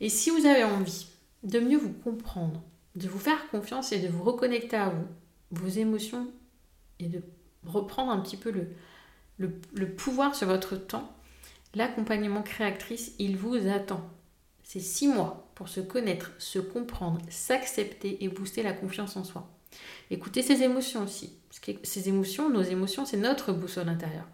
Et 0.00 0.08
si 0.08 0.30
vous 0.30 0.46
avez 0.46 0.64
envie 0.64 1.06
de 1.42 1.60
mieux 1.60 1.78
vous 1.78 1.92
comprendre, 1.92 2.62
de 2.96 3.08
vous 3.08 3.18
faire 3.18 3.48
confiance 3.50 3.92
et 3.92 4.00
de 4.00 4.08
vous 4.08 4.24
reconnecter 4.24 4.76
à 4.76 4.90
vous, 4.90 5.06
vos 5.50 5.68
émotions 5.68 6.28
et 6.98 7.06
de 7.06 7.22
reprendre 7.64 8.10
un 8.10 8.20
petit 8.20 8.36
peu 8.36 8.50
le, 8.50 8.74
le, 9.38 9.94
pouvoir 9.94 10.34
sur 10.34 10.48
votre 10.48 10.76
temps, 10.76 11.12
l'accompagnement 11.74 12.42
créatrice, 12.42 13.14
il 13.18 13.36
vous 13.36 13.54
attend. 13.68 14.00
C'est 14.62 14.80
six 14.80 15.08
mois 15.08 15.50
pour 15.54 15.68
se 15.68 15.80
connaître, 15.80 16.32
se 16.38 16.58
comprendre, 16.58 17.20
s'accepter 17.28 18.24
et 18.24 18.28
booster 18.28 18.62
la 18.62 18.72
confiance 18.72 19.16
en 19.16 19.24
soi. 19.24 19.48
Écoutez 20.10 20.42
ses 20.42 20.62
émotions 20.62 21.04
aussi. 21.04 21.34
Parce 21.48 21.60
que 21.60 21.72
ces 21.82 22.08
émotions, 22.08 22.50
nos 22.50 22.62
émotions, 22.62 23.04
c'est 23.04 23.16
notre 23.16 23.52
boussole 23.52 23.88
intérieure. 23.88 24.28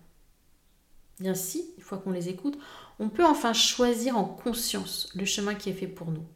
Bien 1.21 1.35
si, 1.35 1.71
une 1.77 1.83
fois 1.83 1.99
qu'on 1.99 2.11
les 2.11 2.29
écoute, 2.29 2.59
on 2.99 3.09
peut 3.09 3.25
enfin 3.25 3.53
choisir 3.53 4.17
en 4.17 4.25
conscience 4.25 5.11
le 5.15 5.25
chemin 5.25 5.55
qui 5.55 5.71
est 5.71 5.75
fait 5.75 5.87
pour 5.87 6.11
nous. 6.11 6.27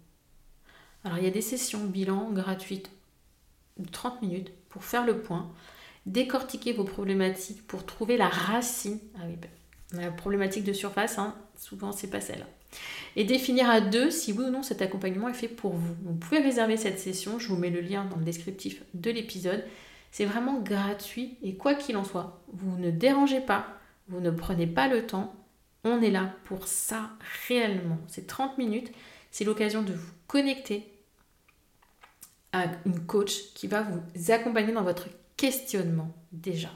Alors 1.04 1.18
il 1.18 1.24
y 1.24 1.28
a 1.28 1.30
des 1.30 1.42
sessions 1.42 1.84
bilan 1.84 2.30
gratuites 2.30 2.90
de 3.78 3.88
30 3.88 4.22
minutes 4.22 4.52
pour 4.68 4.84
faire 4.84 5.04
le 5.04 5.20
point, 5.20 5.52
décortiquer 6.04 6.72
vos 6.72 6.84
problématiques 6.84 7.66
pour 7.66 7.86
trouver 7.86 8.16
la 8.16 8.28
racine. 8.28 8.98
Ah 9.16 9.24
oui, 9.26 9.36
ben, 9.36 9.50
la 10.00 10.10
problématique 10.10 10.64
de 10.64 10.72
surface, 10.72 11.18
hein, 11.18 11.34
souvent 11.56 11.92
c'est 11.92 12.10
pas 12.10 12.20
celle. 12.20 12.46
Et 13.16 13.24
définir 13.24 13.70
à 13.70 13.80
deux 13.80 14.10
si 14.10 14.32
oui 14.32 14.44
ou 14.44 14.50
non 14.50 14.62
cet 14.62 14.82
accompagnement 14.82 15.28
est 15.28 15.34
fait 15.34 15.48
pour 15.48 15.72
vous. 15.72 15.94
Vous 16.04 16.14
pouvez 16.14 16.40
réserver 16.40 16.76
cette 16.76 16.98
session, 16.98 17.38
je 17.38 17.48
vous 17.48 17.56
mets 17.56 17.70
le 17.70 17.80
lien 17.80 18.04
dans 18.04 18.16
le 18.16 18.24
descriptif 18.24 18.82
de 18.94 19.10
l'épisode. 19.10 19.64
C'est 20.10 20.26
vraiment 20.26 20.60
gratuit 20.60 21.36
et 21.42 21.56
quoi 21.56 21.74
qu'il 21.74 21.96
en 21.96 22.04
soit, 22.04 22.42
vous 22.52 22.78
ne 22.78 22.90
dérangez 22.90 23.40
pas, 23.40 23.66
vous 24.08 24.20
ne 24.20 24.30
prenez 24.30 24.66
pas 24.66 24.88
le 24.88 25.06
temps. 25.06 25.34
On 25.84 26.02
est 26.02 26.10
là 26.10 26.34
pour 26.44 26.66
ça 26.66 27.10
réellement. 27.48 27.98
C'est 28.08 28.26
30 28.26 28.58
minutes, 28.58 28.92
c'est 29.30 29.44
l'occasion 29.44 29.82
de 29.82 29.92
vous 29.92 30.12
connecter 30.26 30.86
à 32.52 32.64
une 32.86 33.00
coach 33.00 33.52
qui 33.54 33.66
va 33.66 33.82
vous 33.82 34.32
accompagner 34.32 34.72
dans 34.72 34.82
votre 34.82 35.08
questionnement 35.36 36.14
déjà. 36.32 36.70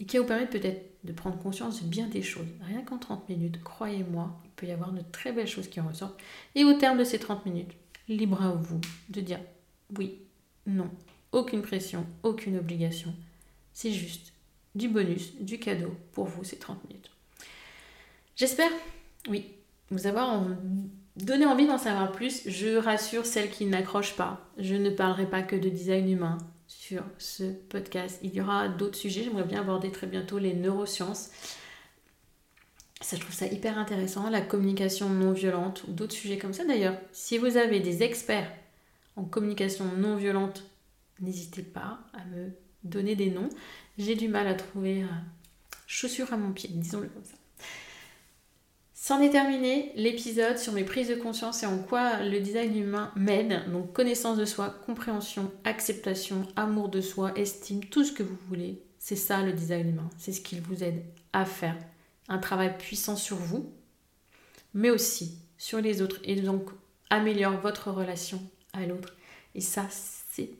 Et 0.00 0.06
qui 0.06 0.18
vous 0.18 0.24
permettre 0.24 0.50
peut-être 0.50 0.90
de 1.04 1.12
prendre 1.12 1.38
conscience 1.38 1.82
de 1.82 1.88
bien 1.88 2.08
des 2.08 2.22
choses. 2.22 2.48
Rien 2.66 2.82
qu'en 2.82 2.98
30 2.98 3.28
minutes, 3.28 3.62
croyez-moi, 3.62 4.40
il 4.44 4.50
peut 4.50 4.66
y 4.66 4.72
avoir 4.72 4.92
de 4.92 5.02
très 5.12 5.32
belles 5.32 5.46
choses 5.46 5.68
qui 5.68 5.80
en 5.80 5.88
ressortent. 5.88 6.18
Et 6.54 6.64
au 6.64 6.72
terme 6.74 6.98
de 6.98 7.04
ces 7.04 7.18
30 7.18 7.46
minutes, 7.46 7.72
libre 8.08 8.42
à 8.42 8.52
vous 8.52 8.80
de 9.10 9.20
dire 9.20 9.40
oui, 9.96 10.18
non, 10.66 10.90
aucune 11.32 11.62
pression, 11.62 12.06
aucune 12.22 12.58
obligation. 12.58 13.14
C'est 13.72 13.92
juste 13.92 14.32
du 14.74 14.88
bonus, 14.88 15.34
du 15.40 15.58
cadeau 15.58 15.94
pour 16.12 16.26
vous 16.26 16.44
ces 16.44 16.56
30 16.56 16.88
minutes. 16.88 17.10
J'espère, 18.36 18.70
oui, 19.28 19.46
vous 19.90 20.06
avoir 20.06 20.44
donné 21.16 21.44
envie 21.46 21.66
d'en 21.66 21.78
savoir 21.78 22.12
plus. 22.12 22.48
Je 22.48 22.76
rassure 22.76 23.26
celles 23.26 23.50
qui 23.50 23.66
n'accrochent 23.66 24.16
pas. 24.16 24.48
Je 24.58 24.74
ne 24.74 24.90
parlerai 24.90 25.26
pas 25.26 25.42
que 25.42 25.56
de 25.56 25.68
design 25.68 26.10
humain 26.10 26.38
sur 26.70 27.02
ce 27.18 27.52
podcast. 27.68 28.20
Il 28.22 28.32
y 28.32 28.40
aura 28.40 28.68
d'autres 28.68 28.96
sujets. 28.96 29.24
J'aimerais 29.24 29.44
bien 29.44 29.60
aborder 29.60 29.90
très 29.90 30.06
bientôt 30.06 30.38
les 30.38 30.54
neurosciences. 30.54 31.30
Ça, 33.00 33.16
je 33.16 33.20
trouve 33.22 33.34
ça 33.34 33.46
hyper 33.46 33.76
intéressant, 33.76 34.30
la 34.30 34.40
communication 34.40 35.08
non 35.08 35.32
violente 35.32 35.84
ou 35.88 35.92
d'autres 35.92 36.14
sujets 36.14 36.38
comme 36.38 36.52
ça. 36.52 36.64
D'ailleurs, 36.64 36.96
si 37.12 37.38
vous 37.38 37.56
avez 37.56 37.80
des 37.80 38.04
experts 38.04 38.50
en 39.16 39.24
communication 39.24 39.84
non 39.96 40.16
violente, 40.16 40.62
n'hésitez 41.18 41.62
pas 41.62 41.98
à 42.12 42.24
me 42.26 42.50
donner 42.84 43.16
des 43.16 43.30
noms. 43.30 43.48
J'ai 43.98 44.14
du 44.14 44.28
mal 44.28 44.46
à 44.46 44.54
trouver 44.54 45.02
euh, 45.02 45.06
chaussures 45.88 46.32
à 46.32 46.36
mon 46.36 46.52
pied, 46.52 46.70
disons-le 46.72 47.08
comme 47.08 47.24
ça. 47.24 47.39
C'en 49.02 49.22
est 49.22 49.30
terminé 49.30 49.92
l'épisode 49.96 50.58
sur 50.58 50.74
mes 50.74 50.84
prises 50.84 51.08
de 51.08 51.14
conscience 51.14 51.62
et 51.62 51.66
en 51.66 51.78
quoi 51.78 52.22
le 52.22 52.38
design 52.38 52.76
humain 52.76 53.10
m'aide. 53.16 53.62
Donc 53.72 53.94
connaissance 53.94 54.36
de 54.36 54.44
soi, 54.44 54.68
compréhension, 54.84 55.50
acceptation, 55.64 56.46
amour 56.54 56.90
de 56.90 57.00
soi, 57.00 57.32
estime, 57.34 57.82
tout 57.82 58.04
ce 58.04 58.12
que 58.12 58.22
vous 58.22 58.36
voulez. 58.50 58.82
C'est 58.98 59.16
ça 59.16 59.42
le 59.42 59.54
design 59.54 59.88
humain. 59.88 60.10
C'est 60.18 60.32
ce 60.32 60.42
qu'il 60.42 60.60
vous 60.60 60.84
aide 60.84 61.02
à 61.32 61.46
faire. 61.46 61.78
Un 62.28 62.36
travail 62.36 62.76
puissant 62.76 63.16
sur 63.16 63.36
vous, 63.36 63.72
mais 64.74 64.90
aussi 64.90 65.38
sur 65.56 65.80
les 65.80 66.02
autres. 66.02 66.20
Et 66.24 66.36
donc 66.36 66.68
améliore 67.08 67.58
votre 67.58 67.90
relation 67.90 68.42
à 68.74 68.84
l'autre. 68.84 69.16
Et 69.54 69.62
ça, 69.62 69.86
c'est 69.88 70.50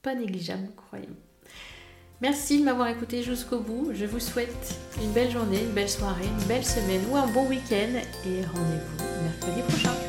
pas 0.00 0.14
négligeable, 0.14 0.70
croyez-moi. 0.74 1.18
Merci 2.24 2.58
de 2.58 2.64
m'avoir 2.64 2.88
écouté 2.88 3.22
jusqu'au 3.22 3.58
bout. 3.58 3.90
Je 3.92 4.06
vous 4.06 4.18
souhaite 4.18 4.74
une 5.02 5.12
belle 5.12 5.30
journée, 5.30 5.60
une 5.62 5.74
belle 5.74 5.90
soirée, 5.90 6.24
une 6.24 6.46
belle 6.46 6.64
semaine 6.64 7.02
ou 7.10 7.16
un 7.16 7.26
bon 7.26 7.46
week-end 7.48 8.00
et 8.24 8.40
rendez-vous 8.46 9.22
mercredi 9.24 9.60
prochain. 9.68 10.03